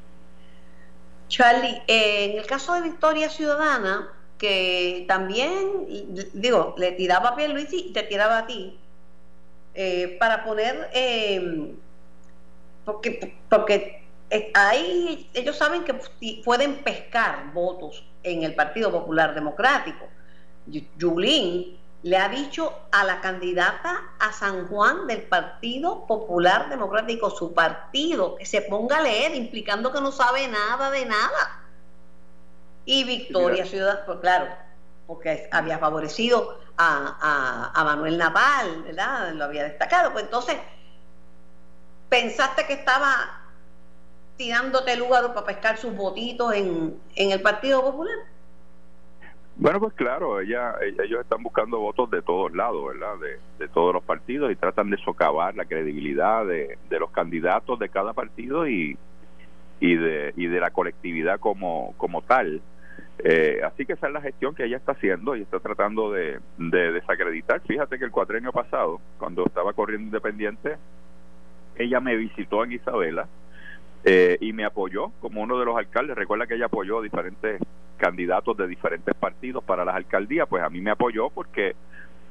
Charlie, 1.27 1.81
eh, 1.87 2.31
en 2.31 2.39
el 2.39 2.45
caso 2.47 2.73
de 2.73 2.81
Victoria 2.81 3.29
Ciudadana, 3.29 4.09
que 4.39 5.05
también, 5.07 5.85
digo, 6.33 6.73
le 6.77 6.93
tiraba 6.93 7.29
a 7.29 7.35
Pierluisi 7.35 7.89
y 7.89 7.93
te 7.93 8.03
tiraba 8.03 8.39
a 8.39 8.47
ti, 8.47 8.79
eh, 9.75 10.17
para 10.19 10.43
poner, 10.43 10.89
porque, 12.83 13.35
porque 13.47 14.03
ahí 14.55 15.29
ellos 15.35 15.55
saben 15.55 15.83
que 15.83 15.93
pueden 16.43 16.77
pescar 16.77 17.53
votos 17.53 18.08
en 18.23 18.43
el 18.43 18.55
Partido 18.55 18.91
Popular 18.91 19.33
Democrático. 19.33 20.07
Yulín 20.97 21.79
le 22.03 22.17
ha 22.17 22.29
dicho 22.29 22.73
a 22.91 23.03
la 23.03 23.19
candidata 23.19 24.01
a 24.19 24.31
San 24.31 24.67
Juan 24.67 25.07
del 25.07 25.23
Partido 25.23 26.05
Popular 26.05 26.69
Democrático, 26.69 27.29
su 27.29 27.53
partido, 27.53 28.35
que 28.35 28.45
se 28.45 28.61
ponga 28.61 28.97
a 28.97 29.01
leer, 29.01 29.35
implicando 29.35 29.91
que 29.91 29.99
no 29.99 30.11
sabe 30.11 30.47
nada 30.47 30.91
de 30.91 31.05
nada. 31.05 31.63
Y 32.85 33.03
Victoria 33.03 33.65
Ciudad, 33.65 34.05
pues 34.05 34.19
claro, 34.19 34.47
porque 35.07 35.49
había 35.51 35.77
favorecido 35.77 36.59
a, 36.77 37.71
a, 37.73 37.83
Manuel 37.83 38.17
Naval, 38.17 38.83
¿verdad? 38.83 39.33
Lo 39.33 39.43
había 39.43 39.63
destacado. 39.63 40.13
Pues 40.13 40.23
entonces, 40.23 40.57
pensaste 42.07 42.65
que 42.65 42.73
estaba 42.73 43.48
tirándote 44.39 44.95
lugar 44.95 45.33
para 45.33 45.45
pescar 45.45 45.75
sus 45.75 45.93
votitos 45.93 46.53
en, 46.53 46.95
en 47.17 47.31
el 47.31 47.41
Partido 47.41 47.83
Popular. 47.83 48.15
Bueno, 49.57 49.81
pues 49.81 49.93
claro, 49.95 50.39
ella, 50.39 50.75
ellos 50.81 51.19
están 51.19 51.43
buscando 51.43 51.77
votos 51.79 52.09
de 52.09 52.21
todos 52.21 52.53
lados, 52.53 52.85
¿verdad? 52.87 53.15
De, 53.59 53.67
todos 53.67 53.93
los 53.93 54.01
partidos 54.01 54.49
y 54.49 54.55
tratan 54.55 54.89
de 54.89 54.97
socavar 54.99 55.55
la 55.57 55.65
credibilidad 55.65 56.45
de, 56.45 56.77
los 56.89 57.11
candidatos 57.11 57.77
de 57.79 57.89
cada 57.89 58.13
partido 58.13 58.65
y, 58.65 58.97
y, 59.81 59.95
de, 59.97 60.33
y 60.37 60.47
de 60.47 60.59
la 60.61 60.71
colectividad 60.71 61.37
como, 61.41 61.93
como 61.97 62.21
tal. 62.21 62.61
Eh, 63.21 63.59
así 63.65 63.85
que 63.85 63.93
esa 63.93 64.07
es 64.07 64.13
la 64.13 64.21
gestión 64.21 64.55
que 64.55 64.63
ella 64.63 64.77
está 64.77 64.93
haciendo 64.93 65.35
y 65.35 65.41
está 65.41 65.59
tratando 65.59 66.13
de, 66.13 66.39
de 66.57 66.93
desacreditar. 66.93 67.59
Fíjate 67.67 67.99
que 67.99 68.05
el 68.05 68.11
cuatrenio 68.11 68.53
pasado, 68.53 69.01
cuando 69.17 69.45
estaba 69.45 69.73
corriendo 69.73 70.05
independiente, 70.05 70.77
ella 71.75 71.99
me 71.99 72.15
visitó 72.15 72.63
en 72.63 72.71
Isabela 72.71 73.27
eh, 74.03 74.37
y 74.39 74.53
me 74.53 74.65
apoyó 74.65 75.11
como 75.19 75.41
uno 75.41 75.59
de 75.59 75.65
los 75.65 75.77
alcaldes. 75.77 76.15
Recuerda 76.15 76.47
que 76.47 76.55
ella 76.55 76.65
apoyó 76.65 77.01
diferentes 77.01 77.61
candidatos 77.97 78.55
de 78.57 78.67
diferentes 78.67 79.13
partidos 79.15 79.63
para 79.63 79.83
las 79.83 79.95
alcaldías, 79.95 80.47
pues 80.47 80.63
a 80.63 80.69
mí 80.69 80.79
me 80.81 80.91
apoyó 80.91 81.29
porque 81.29 81.75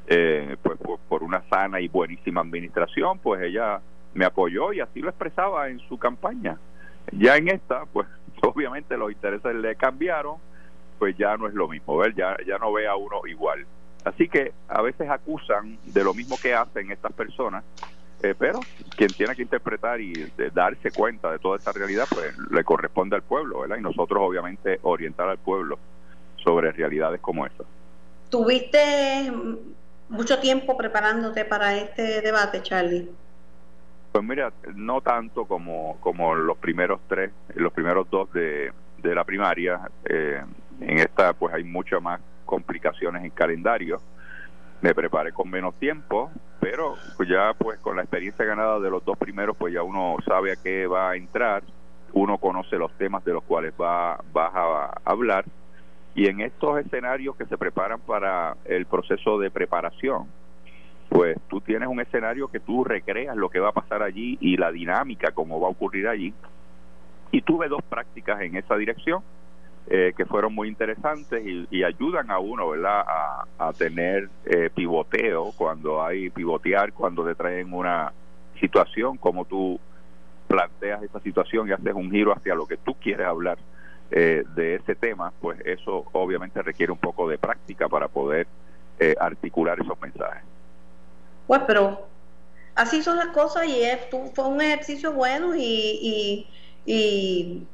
eh, 0.06 0.56
pues 0.62 0.78
por, 1.08 1.22
una 1.22 1.42
sana 1.50 1.80
y 1.80 1.88
buenísima 1.88 2.40
administración, 2.40 3.18
pues 3.18 3.42
ella 3.42 3.80
me 4.14 4.24
apoyó 4.24 4.72
y 4.72 4.80
así 4.80 5.00
lo 5.00 5.10
expresaba 5.10 5.68
en 5.68 5.78
su 5.80 5.98
campaña. 5.98 6.58
Ya 7.12 7.36
en 7.36 7.48
esta, 7.48 7.84
pues 7.84 8.08
obviamente 8.42 8.96
los 8.96 9.12
intereses 9.12 9.54
le 9.54 9.76
cambiaron, 9.76 10.36
pues 10.98 11.16
ya 11.16 11.36
no 11.36 11.46
es 11.46 11.54
lo 11.54 11.68
mismo. 11.68 12.02
Ya, 12.06 12.36
ya 12.46 12.58
no 12.58 12.72
ve 12.72 12.88
a 12.88 12.96
uno 12.96 13.20
igual. 13.26 13.66
Así 14.04 14.28
que 14.28 14.52
a 14.68 14.80
veces 14.80 15.10
acusan 15.10 15.78
de 15.84 16.02
lo 16.02 16.14
mismo 16.14 16.36
que 16.40 16.54
hacen 16.54 16.90
estas 16.90 17.12
personas 17.12 17.62
eh, 18.22 18.34
pero 18.38 18.60
quien 18.96 19.12
tiene 19.14 19.34
que 19.36 19.42
interpretar 19.42 20.00
y 20.00 20.26
darse 20.52 20.90
cuenta 20.90 21.30
de 21.30 21.38
toda 21.38 21.58
esa 21.58 21.72
realidad, 21.72 22.06
pues 22.10 22.36
le 22.50 22.64
corresponde 22.64 23.16
al 23.16 23.22
pueblo, 23.22 23.60
¿verdad? 23.60 23.76
Y 23.78 23.82
nosotros 23.82 24.20
obviamente 24.20 24.80
orientar 24.82 25.28
al 25.28 25.38
pueblo 25.38 25.78
sobre 26.36 26.72
realidades 26.72 27.20
como 27.20 27.46
esa. 27.46 27.64
¿Tuviste 28.28 29.32
mucho 30.08 30.38
tiempo 30.40 30.76
preparándote 30.76 31.44
para 31.44 31.76
este 31.76 32.20
debate, 32.20 32.62
Charlie? 32.62 33.08
Pues 34.12 34.24
mira, 34.24 34.52
no 34.74 35.00
tanto 35.00 35.44
como, 35.44 35.98
como 36.00 36.34
los 36.34 36.56
primeros 36.58 37.00
tres, 37.08 37.30
los 37.54 37.72
primeros 37.72 38.08
dos 38.10 38.32
de, 38.32 38.72
de 38.98 39.14
la 39.14 39.24
primaria. 39.24 39.80
Eh, 40.04 40.42
en 40.80 40.98
esta 40.98 41.32
pues 41.32 41.54
hay 41.54 41.64
muchas 41.64 42.02
más 42.02 42.20
complicaciones 42.44 43.22
en 43.22 43.30
calendario. 43.30 44.00
Me 44.80 44.94
preparé 44.94 45.32
con 45.32 45.50
menos 45.50 45.74
tiempo, 45.74 46.30
pero 46.60 46.96
ya 47.28 47.52
pues 47.58 47.78
con 47.80 47.96
la 47.96 48.02
experiencia 48.02 48.44
ganada 48.44 48.78
de 48.78 48.90
los 48.90 49.04
dos 49.04 49.18
primeros, 49.18 49.56
pues 49.56 49.74
ya 49.74 49.82
uno 49.82 50.16
sabe 50.26 50.52
a 50.52 50.56
qué 50.56 50.86
va 50.86 51.10
a 51.10 51.16
entrar, 51.16 51.62
uno 52.12 52.38
conoce 52.38 52.76
los 52.76 52.92
temas 52.92 53.24
de 53.24 53.32
los 53.32 53.44
cuales 53.44 53.74
va 53.78 54.18
vas 54.32 54.54
a 54.54 55.00
hablar 55.04 55.44
y 56.18 56.26
en 56.26 56.40
estos 56.40 56.80
escenarios 56.80 57.36
que 57.36 57.46
se 57.46 57.56
preparan 57.56 58.00
para 58.00 58.56
el 58.64 58.86
proceso 58.86 59.38
de 59.38 59.52
preparación, 59.52 60.26
pues 61.08 61.36
tú 61.48 61.60
tienes 61.60 61.88
un 61.88 62.00
escenario 62.00 62.48
que 62.48 62.58
tú 62.58 62.82
recreas 62.82 63.36
lo 63.36 63.48
que 63.48 63.60
va 63.60 63.68
a 63.68 63.72
pasar 63.72 64.02
allí 64.02 64.36
y 64.40 64.56
la 64.56 64.72
dinámica, 64.72 65.30
cómo 65.30 65.60
va 65.60 65.68
a 65.68 65.70
ocurrir 65.70 66.08
allí. 66.08 66.34
Y 67.30 67.42
tuve 67.42 67.68
dos 67.68 67.82
prácticas 67.88 68.40
en 68.40 68.56
esa 68.56 68.76
dirección 68.76 69.22
eh, 69.90 70.12
que 70.14 70.26
fueron 70.26 70.54
muy 70.54 70.68
interesantes 70.68 71.42
y, 71.46 71.82
ayudan 71.82 72.30
a 72.30 72.38
uno, 72.38 72.68
¿verdad?, 72.68 73.04
a, 73.58 73.72
tener 73.72 74.28
eh, 74.44 74.68
pivoteo 74.74 75.52
cuando 75.56 76.04
hay 76.04 76.28
pivotear, 76.28 76.92
cuando 76.92 77.24
te 77.24 77.34
traen 77.34 77.72
una 77.72 78.12
situación, 78.60 79.16
como 79.16 79.46
tú 79.46 79.80
planteas 80.46 81.02
esa 81.02 81.20
situación 81.20 81.68
y 81.68 81.72
haces 81.72 81.94
un 81.94 82.10
giro 82.10 82.32
hacia 82.36 82.54
lo 82.54 82.66
que 82.66 82.76
tú 82.76 82.94
quieres 82.94 83.26
hablar 83.26 83.56
eh, 84.10 84.44
de 84.54 84.74
ese 84.74 84.94
tema, 84.94 85.32
pues 85.40 85.58
eso 85.64 86.04
obviamente 86.12 86.60
requiere 86.60 86.92
un 86.92 86.98
poco 86.98 87.26
de 87.26 87.38
práctica 87.38 87.88
para 87.88 88.08
poder 88.08 88.46
articular 89.20 89.78
esos 89.80 89.98
mensajes. 90.00 90.42
Pues, 91.46 91.62
pero 91.66 92.08
así 92.74 93.02
son 93.02 93.16
las 93.16 93.28
cosas 93.28 93.66
y 93.68 93.82
es, 93.82 94.00
fue 94.34 94.48
un 94.48 94.60
ejercicio 94.60 95.12
bueno 95.12 95.54
y, 95.54 95.62
y, 95.62 96.46
y, 96.84 97.66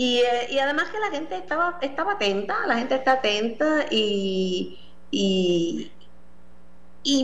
eh, 0.00 0.48
y, 0.50 0.58
además 0.60 0.90
que 0.90 0.98
la 1.00 1.10
gente 1.10 1.36
estaba, 1.36 1.78
estaba 1.82 2.12
atenta, 2.12 2.66
la 2.66 2.76
gente 2.78 2.94
está 2.94 3.12
atenta 3.14 3.86
y, 3.90 4.78
y, 5.10 5.90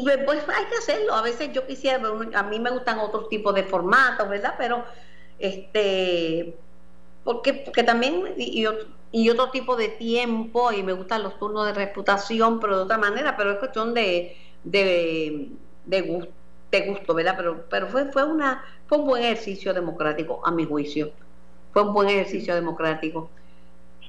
pues 0.00 0.48
hay 0.48 0.64
que 0.66 0.76
hacerlo. 0.78 1.14
A 1.14 1.22
veces 1.22 1.52
yo 1.52 1.66
quisiera, 1.66 2.02
a 2.34 2.42
mí 2.42 2.58
me 2.58 2.70
gustan 2.70 2.98
otros 2.98 3.28
tipos 3.28 3.54
de 3.54 3.64
formatos, 3.64 4.28
¿verdad? 4.28 4.54
Pero 4.58 4.84
este 5.38 6.56
porque, 7.24 7.54
porque 7.54 7.82
también 7.84 8.34
y, 8.36 8.66
y, 9.12 9.30
otro 9.30 9.50
tipo 9.50 9.76
de 9.76 9.88
tiempo 9.88 10.72
y 10.72 10.82
me 10.82 10.92
gustan 10.92 11.22
los 11.22 11.38
turnos 11.38 11.66
de 11.66 11.72
reputación, 11.74 12.60
pero 12.60 12.76
de 12.78 12.82
otra 12.84 12.98
manera, 12.98 13.36
pero 13.36 13.52
es 13.52 13.58
cuestión 13.58 13.94
de, 13.94 14.36
de, 14.64 15.50
de 15.86 16.00
gusto, 16.02 16.32
de 16.70 16.80
gusto, 16.88 17.14
¿verdad? 17.14 17.34
Pero, 17.36 17.66
pero 17.70 17.88
fue, 17.88 18.06
fue, 18.12 18.24
una, 18.24 18.64
fue 18.86 18.98
un 18.98 19.06
buen 19.06 19.22
ejercicio 19.24 19.72
democrático, 19.72 20.40
a 20.44 20.50
mi 20.50 20.64
juicio. 20.66 21.12
Fue 21.74 21.82
un 21.82 21.92
buen 21.92 22.08
ejercicio 22.08 22.54
democrático. 22.54 23.28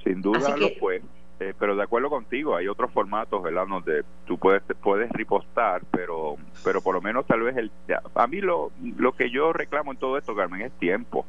Sin 0.04 0.22
duda 0.22 0.56
lo 0.56 0.68
fue. 0.78 1.02
Eh, 1.40 1.52
pero 1.58 1.76
de 1.76 1.82
acuerdo 1.82 2.08
contigo, 2.08 2.56
hay 2.56 2.68
otros 2.68 2.92
formatos, 2.92 3.42
¿verdad? 3.42 3.66
Donde 3.66 4.04
tú 4.24 4.38
puedes 4.38 4.62
puedes 4.80 5.10
ripostar, 5.10 5.82
pero 5.90 6.36
pero 6.64 6.80
por 6.80 6.94
lo 6.94 7.02
menos 7.02 7.26
tal 7.26 7.42
vez 7.42 7.56
el 7.56 7.70
a 8.14 8.26
mí 8.26 8.40
lo 8.40 8.70
lo 8.96 9.12
que 9.12 9.30
yo 9.30 9.52
reclamo 9.52 9.92
en 9.92 9.98
todo 9.98 10.16
esto, 10.16 10.34
Carmen, 10.34 10.62
es 10.62 10.72
tiempo. 10.78 11.26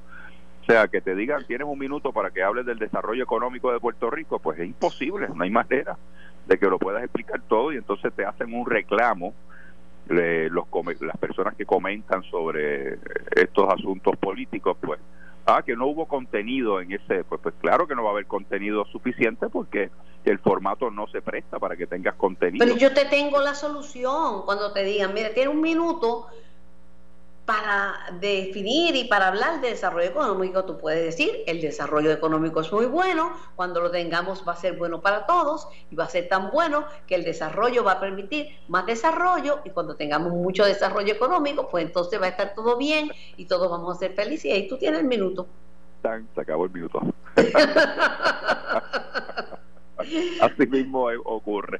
O 0.62 0.66
sea, 0.66 0.88
que 0.88 1.02
te 1.02 1.16
digan, 1.16 1.46
tienes 1.48 1.68
un 1.68 1.80
minuto 1.80 2.14
para 2.14 2.30
que 2.30 2.44
hables 2.44 2.66
del 2.66 2.78
desarrollo 2.78 3.24
económico 3.24 3.74
de 3.74 3.80
Puerto 3.80 4.10
Rico, 4.12 4.38
pues 4.38 4.60
es 4.60 4.68
imposible, 4.68 5.28
no 5.34 5.44
hay 5.44 5.50
manera 5.50 5.98
de 6.46 6.58
que 6.60 6.68
lo 6.68 6.78
puedas 6.78 7.04
explicar 7.04 7.42
todo 7.48 7.74
y 7.74 7.78
entonces 7.78 8.14
te 8.14 8.26
hacen 8.26 8.54
un 8.54 8.70
reclamo 8.70 9.34
los 10.08 10.66
las 11.02 11.18
personas 11.18 11.56
que 11.56 11.66
comentan 11.66 12.24
sobre 12.24 13.00
estos 13.36 13.74
asuntos 13.74 14.16
políticos, 14.18 14.78
pues, 14.80 15.00
ah, 15.48 15.64
que 15.64 15.76
no 15.76 15.88
hubo 15.88 16.08
contenido 16.08 16.80
en 16.82 16.92
ese, 16.92 17.24
pues, 17.24 17.42
pues 17.42 17.56
claro 17.60 17.88
que 17.88 17.96
no 17.96 18.04
va 18.04 18.10
a 18.10 18.14
haber 18.14 18.28
contenido 18.28 18.86
suficiente 18.86 19.50
porque 19.50 19.90
el 20.26 20.40
formato 20.40 20.92
no 20.92 21.08
se 21.08 21.22
presta 21.22 21.58
para 21.58 21.76
que 21.76 21.88
tengas 21.88 22.16
contenido. 22.16 22.64
Pero 22.66 22.78
yo 22.78 22.94
te 22.94 23.06
tengo 23.06 23.40
la 23.40 23.56
solución 23.56 24.44
cuando 24.44 24.74
te 24.74 24.84
digan, 24.84 25.14
mire, 25.14 25.30
tiene 25.30 25.50
un 25.50 25.62
minuto 25.62 26.28
para 27.48 27.96
definir 28.20 28.96
y 28.98 29.06
para 29.06 29.30
hablar 29.30 29.62
de 29.62 29.70
desarrollo 29.70 30.10
económico, 30.10 30.66
tú 30.66 30.78
puedes 30.78 31.02
decir, 31.02 31.46
el 31.48 31.62
desarrollo 31.62 32.12
económico 32.12 32.60
es 32.60 32.70
muy 32.74 32.88
bueno, 32.88 33.32
cuando 33.56 33.80
lo 33.80 33.90
tengamos 33.90 34.44
va 34.46 34.52
a 34.52 34.58
ser 34.58 34.76
bueno 34.76 35.00
para 35.00 35.26
todos 35.26 35.70
y 35.90 35.96
va 35.96 36.04
a 36.04 36.10
ser 36.10 36.28
tan 36.28 36.52
bueno 36.52 36.84
que 37.08 37.16
el 37.16 37.24
desarrollo 37.24 37.86
va 37.86 37.94
a 37.94 38.00
permitir 38.02 38.50
más 38.68 38.86
desarrollo 38.86 39.62
y 39.64 39.70
cuando 39.70 39.96
tengamos 39.96 40.34
mucho 40.34 40.66
desarrollo 40.66 41.14
económico, 41.14 41.70
pues 41.70 41.86
entonces 41.86 42.22
va 42.22 42.26
a 42.26 42.30
estar 42.30 42.54
todo 42.54 42.76
bien 42.76 43.14
y 43.38 43.46
todos 43.46 43.72
vamos 43.72 43.96
a 43.96 44.00
ser 44.00 44.14
felices 44.14 44.44
y 44.44 44.52
ahí 44.52 44.68
tú 44.68 44.78
tienes 44.78 45.00
el 45.00 45.08
minuto. 45.08 45.48
se 46.04 46.42
acabó 46.42 46.66
el 46.66 46.72
minuto. 46.72 47.00
Así 50.42 50.68
mismo 50.68 51.08
ocurre. 51.24 51.80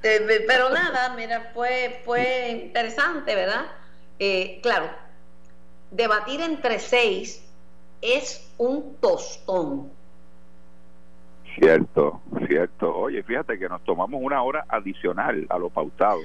Pero 0.00 0.70
nada, 0.70 1.14
mira, 1.14 1.52
fue, 1.54 2.02
fue 2.04 2.64
interesante, 2.64 3.36
¿verdad? 3.36 3.66
Eh, 4.24 4.60
claro, 4.62 4.86
debatir 5.90 6.40
entre 6.42 6.78
seis 6.78 7.44
es 8.00 8.48
un 8.56 8.94
tostón. 9.00 9.90
Cierto, 11.56 12.20
cierto. 12.46 12.94
Oye, 12.94 13.24
fíjate 13.24 13.58
que 13.58 13.68
nos 13.68 13.82
tomamos 13.82 14.22
una 14.22 14.40
hora 14.44 14.64
adicional 14.68 15.44
a 15.50 15.58
lo 15.58 15.70
pautado 15.70 16.20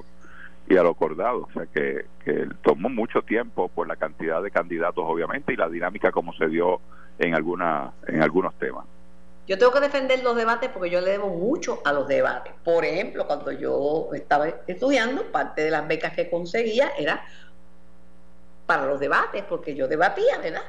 y 0.69 0.77
a 0.77 0.83
lo 0.83 0.91
acordado, 0.91 1.47
o 1.49 1.51
sea 1.53 1.65
que, 1.65 2.05
que 2.23 2.47
tomó 2.61 2.89
mucho 2.89 3.23
tiempo 3.23 3.67
por 3.67 3.87
la 3.87 3.95
cantidad 3.95 4.43
de 4.43 4.51
candidatos, 4.51 5.03
obviamente, 5.03 5.53
y 5.53 5.55
la 5.55 5.67
dinámica 5.67 6.11
como 6.11 6.33
se 6.33 6.49
dio 6.49 6.79
en, 7.17 7.33
alguna, 7.33 7.93
en 8.05 8.21
algunos 8.21 8.53
temas. 8.59 8.85
Yo 9.47 9.57
tengo 9.57 9.71
que 9.71 9.79
defender 9.79 10.21
los 10.23 10.35
debates 10.35 10.69
porque 10.69 10.91
yo 10.91 11.01
le 11.01 11.11
debo 11.11 11.29
mucho 11.29 11.81
a 11.83 11.93
los 11.93 12.07
debates. 12.07 12.53
Por 12.63 12.85
ejemplo, 12.85 13.25
cuando 13.25 13.51
yo 13.53 14.09
estaba 14.13 14.49
estudiando, 14.67 15.31
parte 15.31 15.63
de 15.63 15.71
las 15.71 15.87
becas 15.87 16.13
que 16.13 16.29
conseguía 16.29 16.91
era 16.99 17.25
para 18.67 18.85
los 18.85 18.99
debates, 18.99 19.43
porque 19.49 19.73
yo 19.73 19.87
debatía, 19.87 20.37
¿verdad? 20.37 20.61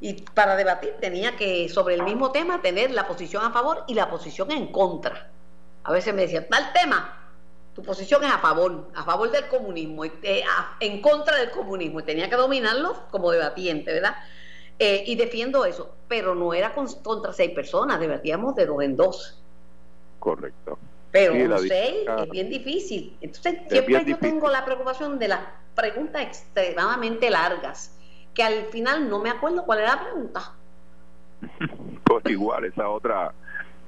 Y 0.00 0.22
para 0.22 0.54
debatir 0.54 0.94
tenía 1.00 1.36
que, 1.36 1.68
sobre 1.68 1.94
el 1.94 2.02
mismo 2.04 2.30
tema, 2.30 2.62
tener 2.62 2.92
la 2.92 3.08
posición 3.08 3.42
a 3.42 3.50
favor 3.50 3.82
y 3.88 3.94
la 3.94 4.08
posición 4.08 4.52
en 4.52 4.70
contra. 4.70 5.30
A 5.82 5.90
veces 5.90 6.14
me 6.14 6.22
decían, 6.22 6.46
tal 6.48 6.72
tema, 6.72 7.30
tu 7.74 7.82
posición 7.82 8.22
es 8.22 8.30
a 8.30 8.38
favor, 8.38 8.88
a 8.94 9.04
favor 9.04 9.30
del 9.30 9.48
comunismo, 9.48 10.04
eh, 10.04 10.44
en 10.80 11.00
contra 11.00 11.36
del 11.36 11.50
comunismo, 11.50 12.00
y 12.00 12.02
tenía 12.02 12.28
que 12.28 12.36
dominarlo 12.36 12.94
como 13.10 13.30
debatiente, 13.32 13.92
¿verdad? 13.92 14.16
Eh, 14.78 15.04
y 15.06 15.16
defiendo 15.16 15.64
eso, 15.64 15.94
pero 16.06 16.34
no 16.34 16.52
era 16.52 16.74
contra 16.74 17.32
seis 17.32 17.52
personas, 17.52 17.98
debatíamos 17.98 18.54
de 18.54 18.66
dos 18.66 18.82
en 18.82 18.96
dos. 18.96 19.42
Correcto. 20.18 20.78
Pero 21.16 21.58
seis 21.58 22.08
es 22.18 22.30
bien 22.30 22.50
difícil. 22.50 23.16
Entonces, 23.20 23.60
siempre 23.68 24.04
yo 24.04 24.18
tengo 24.18 24.48
la 24.48 24.64
preocupación 24.64 25.18
de 25.18 25.28
las 25.28 25.40
preguntas 25.74 26.22
extremadamente 26.22 27.30
largas, 27.30 27.96
que 28.34 28.42
al 28.42 28.66
final 28.66 29.08
no 29.08 29.18
me 29.18 29.30
acuerdo 29.30 29.64
cuál 29.64 29.80
era 29.80 29.96
la 29.96 30.02
pregunta. 30.02 30.52
Pues 32.06 32.24
igual, 32.26 32.64
esa 32.64 32.88
otra, 32.88 33.32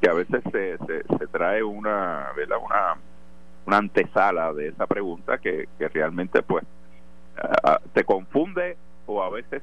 que 0.00 0.10
a 0.10 0.12
veces 0.12 0.42
se, 0.50 0.76
se, 0.76 1.26
trae 1.28 1.62
una, 1.62 2.32
¿verdad? 2.34 2.58
una 2.60 2.96
una 3.68 3.76
antesala 3.76 4.54
de 4.54 4.68
esa 4.68 4.86
pregunta 4.86 5.36
que, 5.36 5.68
que 5.78 5.88
realmente 5.88 6.42
pues 6.42 6.64
te 7.92 8.02
confunde 8.02 8.78
o 9.06 9.22
a 9.22 9.28
veces 9.28 9.62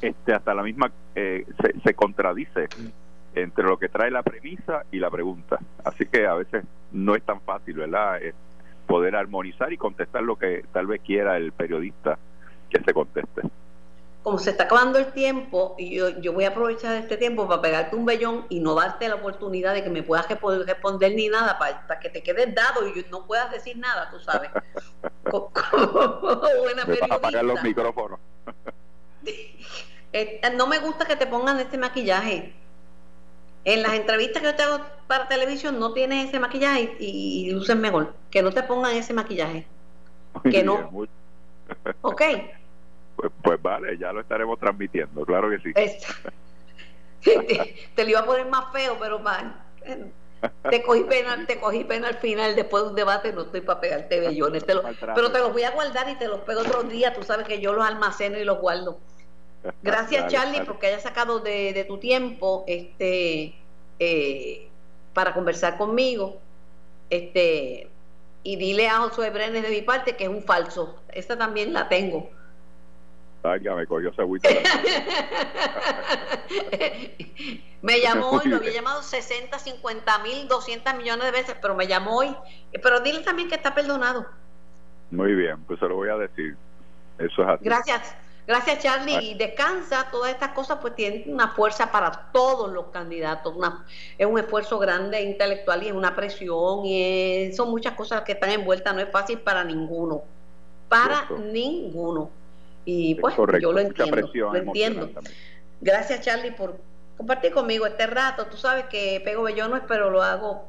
este 0.00 0.32
hasta 0.32 0.54
la 0.54 0.62
misma 0.62 0.92
eh, 1.16 1.44
se, 1.60 1.80
se 1.80 1.94
contradice 1.94 2.68
entre 3.34 3.64
lo 3.64 3.78
que 3.78 3.88
trae 3.88 4.10
la 4.10 4.22
premisa 4.22 4.84
y 4.90 4.98
la 4.98 5.10
pregunta. 5.10 5.58
Así 5.84 6.06
que 6.06 6.26
a 6.26 6.34
veces 6.34 6.64
no 6.92 7.14
es 7.14 7.22
tan 7.22 7.40
fácil, 7.42 7.74
¿verdad? 7.74 8.20
poder 8.88 9.14
armonizar 9.14 9.72
y 9.72 9.76
contestar 9.76 10.22
lo 10.22 10.36
que 10.36 10.64
tal 10.72 10.86
vez 10.86 11.02
quiera 11.04 11.36
el 11.36 11.52
periodista 11.52 12.18
que 12.70 12.82
se 12.82 12.92
conteste. 12.94 13.42
Como 14.22 14.38
se 14.38 14.50
está 14.50 14.64
acabando 14.64 14.98
el 14.98 15.12
tiempo, 15.12 15.74
y 15.78 15.96
yo, 15.96 16.20
yo 16.20 16.32
voy 16.32 16.44
a 16.44 16.48
aprovechar 16.48 16.96
este 16.96 17.16
tiempo 17.16 17.46
para 17.46 17.62
pegarte 17.62 17.94
un 17.94 18.04
vellón 18.04 18.46
y 18.48 18.60
no 18.60 18.74
darte 18.74 19.08
la 19.08 19.16
oportunidad 19.16 19.74
de 19.74 19.84
que 19.84 19.90
me 19.90 20.02
puedas 20.02 20.26
responder 20.66 21.14
ni 21.14 21.28
nada 21.28 21.58
para, 21.58 22.00
que 22.00 22.10
te 22.10 22.22
quedes 22.22 22.54
dado 22.54 22.88
y 22.88 23.06
no 23.10 23.26
puedas 23.26 23.50
decir 23.52 23.78
nada, 23.78 24.10
tú 24.10 24.18
sabes. 24.18 24.50
buena 25.30 26.84
periodista. 26.84 27.14
apagar 27.14 27.44
los 27.44 27.62
micrófonos. 27.62 28.18
Eh, 30.10 30.40
no 30.56 30.66
me 30.66 30.78
gusta 30.78 31.04
que 31.04 31.16
te 31.16 31.26
pongan 31.26 31.60
este 31.60 31.76
maquillaje. 31.76 32.54
En 33.64 33.82
las 33.82 33.94
entrevistas 33.94 34.40
que 34.40 34.48
yo 34.48 34.54
te 34.54 34.62
hago 34.62 34.80
para 35.06 35.28
televisión 35.28 35.78
no 35.78 35.92
tienes 35.92 36.28
ese 36.28 36.38
maquillaje 36.38 36.96
y, 36.98 37.50
luces 37.52 37.76
mejor. 37.76 38.14
Que 38.30 38.42
no 38.42 38.50
te 38.52 38.62
pongan 38.62 38.96
ese 38.96 39.12
maquillaje. 39.12 39.66
que 40.50 40.62
no. 40.62 40.90
ok. 42.02 42.22
Pues, 43.18 43.32
pues, 43.42 43.60
vale, 43.60 43.98
ya 43.98 44.12
lo 44.12 44.20
estaremos 44.20 44.60
transmitiendo, 44.60 45.26
claro 45.26 45.50
que 45.50 45.58
sí. 45.58 45.72
te, 45.74 45.98
te, 47.96 48.04
lo 48.04 48.10
iba 48.10 48.20
a 48.20 48.24
poner 48.24 48.46
más 48.46 48.72
feo, 48.72 48.96
pero 49.00 49.20
Te 50.70 50.84
cogí 50.84 51.02
pena, 51.02 51.44
te 51.44 51.58
cogí 51.58 51.82
pena 51.82 52.06
al 52.06 52.18
final, 52.18 52.54
después 52.54 52.84
de 52.84 52.90
un 52.90 52.94
debate, 52.94 53.32
no 53.32 53.42
estoy 53.42 53.62
para 53.62 53.80
pegarte 53.80 54.20
bellones, 54.20 54.62
pero 54.62 55.32
te 55.32 55.38
los 55.40 55.52
voy 55.52 55.64
a 55.64 55.72
guardar 55.72 56.08
y 56.08 56.14
te 56.14 56.28
los 56.28 56.38
pego 56.42 56.60
otro 56.60 56.84
día, 56.84 57.12
tú 57.12 57.24
sabes 57.24 57.44
que 57.44 57.60
yo 57.60 57.72
los 57.72 57.84
almaceno 57.84 58.38
y 58.38 58.44
los 58.44 58.60
guardo. 58.60 59.00
Gracias 59.82 60.32
Charlie 60.32 60.62
porque 60.64 60.86
hayas 60.86 61.02
sacado 61.02 61.40
de, 61.40 61.84
tu 61.86 61.98
tiempo 61.98 62.64
este 62.66 63.54
eh, 63.98 64.68
para 65.14 65.34
conversar 65.34 65.76
conmigo. 65.76 66.38
Este 67.10 67.90
y 68.42 68.56
dile 68.56 68.88
a 68.88 68.98
Josué 68.98 69.30
Brenes 69.30 69.62
de 69.62 69.70
mi 69.70 69.82
parte 69.82 70.16
que 70.16 70.24
es 70.24 70.30
un 70.30 70.42
falso. 70.42 70.98
Esta 71.08 71.36
también 71.36 71.72
la 71.72 71.88
tengo. 71.88 72.30
me 73.44 73.86
cogió 73.86 74.10
ese 74.10 74.22
Me 77.82 78.00
llamó 78.00 78.30
hoy, 78.30 78.48
lo 78.48 78.56
había 78.56 78.72
llamado 78.72 79.02
60, 79.02 79.58
50 79.58 80.18
mil, 80.20 80.48
200 80.48 80.94
millones 80.96 81.26
de 81.26 81.30
veces, 81.30 81.56
pero 81.60 81.74
me 81.74 81.86
llamó 81.86 82.18
hoy. 82.18 82.34
Pero 82.82 83.00
dile 83.00 83.20
también 83.20 83.48
que 83.48 83.54
está 83.54 83.74
perdonado. 83.74 84.26
Muy 85.10 85.34
bien, 85.34 85.62
pues 85.64 85.78
se 85.78 85.86
lo 85.86 85.96
voy 85.96 86.08
a 86.08 86.16
decir. 86.16 86.56
Eso 87.18 87.42
es 87.42 87.48
así. 87.48 87.64
Gracias. 87.64 88.16
Gracias, 88.48 88.78
Charlie. 88.78 89.32
Y 89.32 89.34
descansa, 89.34 90.08
todas 90.10 90.32
estas 90.32 90.52
cosas 90.52 90.78
pues 90.80 90.94
tienen 90.94 91.24
una 91.26 91.48
fuerza 91.48 91.92
para 91.92 92.30
todos 92.32 92.72
los 92.72 92.86
candidatos. 92.86 93.54
es 94.16 94.26
un 94.26 94.38
esfuerzo 94.38 94.78
grande 94.78 95.20
intelectual 95.20 95.82
y 95.82 95.88
es 95.88 95.92
una 95.92 96.16
presión 96.16 96.86
y 96.86 97.52
son 97.52 97.68
muchas 97.68 97.92
cosas 97.92 98.22
que 98.22 98.32
están 98.32 98.48
envueltas. 98.48 98.94
No 98.94 99.02
es 99.02 99.10
fácil 99.10 99.38
para 99.40 99.64
ninguno. 99.64 100.22
Para 100.88 101.28
ninguno. 101.52 102.30
Y 102.86 103.16
pues 103.16 103.36
yo 103.60 103.70
lo 103.70 103.80
entiendo. 103.80 104.16
Lo 104.16 104.56
entiendo. 104.56 105.10
Gracias, 105.82 106.22
Charlie, 106.22 106.52
por 106.52 106.78
compartir 107.18 107.52
conmigo 107.52 107.84
este 107.84 108.06
rato. 108.06 108.46
Tú 108.46 108.56
sabes 108.56 108.86
que 108.86 109.20
pego 109.22 109.42
bellones, 109.42 109.82
pero 109.86 110.08
lo 110.08 110.22
hago 110.22 110.64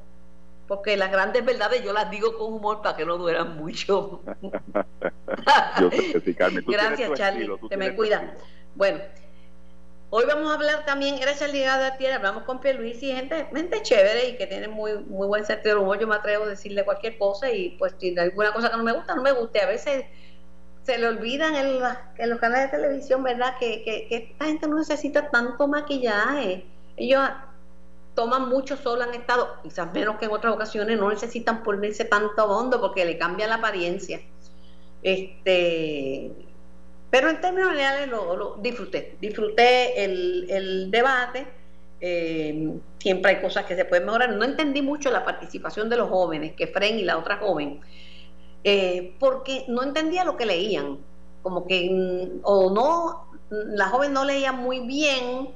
porque 0.70 0.96
las 0.96 1.12
grandes 1.12 1.44
verdades 1.44 1.84
yo 1.84 1.92
las 1.94 2.12
digo 2.12 2.38
con 2.38 2.54
humor 2.54 2.84
para 2.84 2.96
que 2.96 3.04
no 3.04 3.18
dueran 3.18 3.58
mucho. 3.58 4.22
Gracias, 6.68 7.14
Charlie. 7.16 7.50
Te 7.68 7.76
me 7.76 7.96
cuida. 7.96 8.36
Bueno, 8.76 9.00
hoy 10.12 10.26
vamos 10.28 10.52
a 10.52 10.54
hablar 10.54 10.86
también, 10.86 11.20
gracias 11.20 11.52
Ligada 11.52 11.88
a 11.88 11.98
Tierra, 11.98 12.18
hablamos 12.18 12.44
con 12.44 12.62
Luis 12.78 13.02
y 13.02 13.12
gente, 13.12 13.48
gente 13.52 13.82
chévere 13.82 14.30
y 14.30 14.38
que 14.38 14.46
tiene 14.46 14.68
muy, 14.68 15.00
muy 15.00 15.28
buen 15.28 15.44
sentido 15.44 15.76
del 15.76 15.84
humor. 15.84 16.00
Yo 16.00 16.06
me 16.06 16.16
atrevo 16.16 16.44
a 16.44 16.50
decirle 16.50 16.86
cualquier 16.86 17.18
cosa 17.18 17.52
y 17.52 17.72
pues 17.80 17.96
si 18.00 18.16
alguna 18.20 18.54
cosa 18.54 18.70
que 18.70 18.78
no 18.78 18.84
me 18.84 18.92
gusta, 18.92 19.16
no 19.16 19.24
me 19.24 19.32
guste. 19.32 19.62
A 19.62 19.68
veces 19.68 20.06
se 20.84 21.00
le 21.00 21.08
olvidan 21.08 21.56
en, 21.56 21.82
en 22.18 22.30
los 22.30 22.40
canales 22.40 22.72
de 22.72 22.78
televisión, 22.78 23.24
¿verdad? 23.24 23.56
Que, 23.60 23.84
que, 23.84 24.08
esta 24.12 24.46
gente 24.46 24.68
no 24.68 24.78
necesita 24.78 25.32
tanto 25.32 25.68
maquillaje. 25.68 26.68
Ellos 26.96 27.28
toman 28.20 28.50
mucho 28.50 28.76
sol, 28.76 29.02
han 29.02 29.14
estado, 29.14 29.48
quizás 29.64 29.94
menos 29.94 30.18
que 30.18 30.26
en 30.26 30.32
otras 30.32 30.54
ocasiones, 30.54 31.00
no 31.00 31.10
necesitan 31.10 31.64
ponerse 31.64 32.04
tanto 32.04 32.44
hondo 32.48 32.82
porque 32.82 33.06
le 33.06 33.18
cambia 33.18 33.48
la 33.48 33.56
apariencia. 33.56 34.20
Este, 35.02 36.30
pero 37.10 37.30
en 37.30 37.40
términos 37.40 37.70
generales 37.70 38.10
lo, 38.10 38.58
disfruté, 38.62 39.16
disfruté 39.22 40.04
el, 40.04 40.92
debate. 40.92 41.48
Eh, 42.02 42.74
siempre 42.98 43.32
hay 43.32 43.42
cosas 43.42 43.64
que 43.66 43.78
se 43.78 43.86
pueden 43.86 44.06
mejorar. 44.06 44.32
No 44.32 44.44
entendí 44.44 44.82
mucho 44.82 45.10
la 45.12 45.24
participación 45.24 45.90
de 45.90 45.96
los 45.96 46.10
jóvenes, 46.10 46.56
que 46.58 46.68
Fren 46.68 47.00
y 47.00 47.04
la 47.06 47.18
otra 47.20 47.38
joven, 47.38 47.80
eh, 48.66 49.16
porque 49.18 49.64
no 49.70 49.82
entendía 49.82 50.26
lo 50.26 50.36
que 50.36 50.46
leían, 50.46 50.98
como 51.42 51.66
que 51.66 51.90
mm, 51.90 52.40
o 52.44 52.70
no, 52.70 53.40
la 53.50 53.88
joven 53.88 54.12
no 54.12 54.26
leía 54.26 54.52
muy 54.52 54.82
bien, 54.82 55.54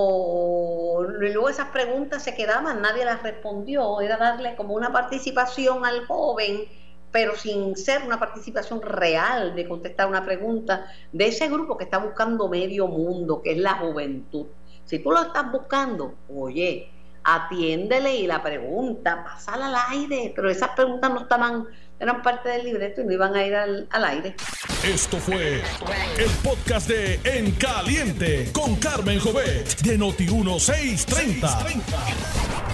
o 0.00 1.02
luego 1.02 1.48
esas 1.48 1.70
preguntas 1.70 2.22
se 2.22 2.32
quedaban, 2.36 2.80
nadie 2.80 3.04
las 3.04 3.20
respondió, 3.20 4.00
era 4.00 4.16
darle 4.16 4.54
como 4.54 4.74
una 4.74 4.92
participación 4.92 5.84
al 5.84 6.06
joven, 6.06 6.66
pero 7.10 7.34
sin 7.34 7.74
ser 7.76 8.04
una 8.04 8.20
participación 8.20 8.80
real 8.80 9.56
de 9.56 9.66
contestar 9.66 10.06
una 10.06 10.24
pregunta 10.24 10.86
de 11.12 11.26
ese 11.26 11.48
grupo 11.48 11.76
que 11.76 11.82
está 11.82 11.98
buscando 11.98 12.48
medio 12.48 12.86
mundo, 12.86 13.42
que 13.42 13.52
es 13.52 13.58
la 13.58 13.74
juventud. 13.74 14.46
Si 14.84 15.00
tú 15.00 15.10
lo 15.10 15.20
estás 15.20 15.50
buscando, 15.50 16.14
oye, 16.32 16.92
atiéndele 17.24 18.14
y 18.14 18.28
la 18.28 18.40
pregunta, 18.40 19.24
pásala 19.24 19.66
al 19.66 19.96
aire, 19.96 20.32
pero 20.36 20.48
esas 20.48 20.70
preguntas 20.70 21.10
no 21.10 21.22
estaban 21.22 21.66
eran 22.00 22.22
parte 22.22 22.48
del 22.50 22.64
libreto 22.64 23.00
y 23.00 23.04
no 23.04 23.12
iban 23.12 23.34
a 23.34 23.44
ir 23.44 23.54
al, 23.54 23.86
al, 23.90 24.04
aire. 24.04 24.34
Esto 24.84 25.18
fue 25.18 25.62
el 26.18 26.30
podcast 26.42 26.88
de 26.88 27.20
En 27.24 27.50
Caliente 27.52 28.50
con 28.52 28.76
Carmen 28.76 29.18
Jovet 29.20 29.80
de 29.82 29.98
Noti1630. 29.98 31.82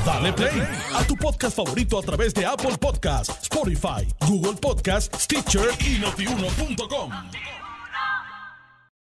Dale 0.05 0.33
play 0.35 0.63
a 0.95 1.05
tu 1.05 1.17
podcast 1.17 1.57
favorito 1.57 1.99
a 1.99 2.03
través 2.03 2.35
de 2.35 2.45
Apple 2.45 2.77
Podcasts, 2.79 3.43
Spotify, 3.43 4.07
Google 4.29 4.55
Podcasts, 4.61 5.25
Stitcher 5.25 5.71
y 5.81 5.99
notiuno.com. 5.99 7.64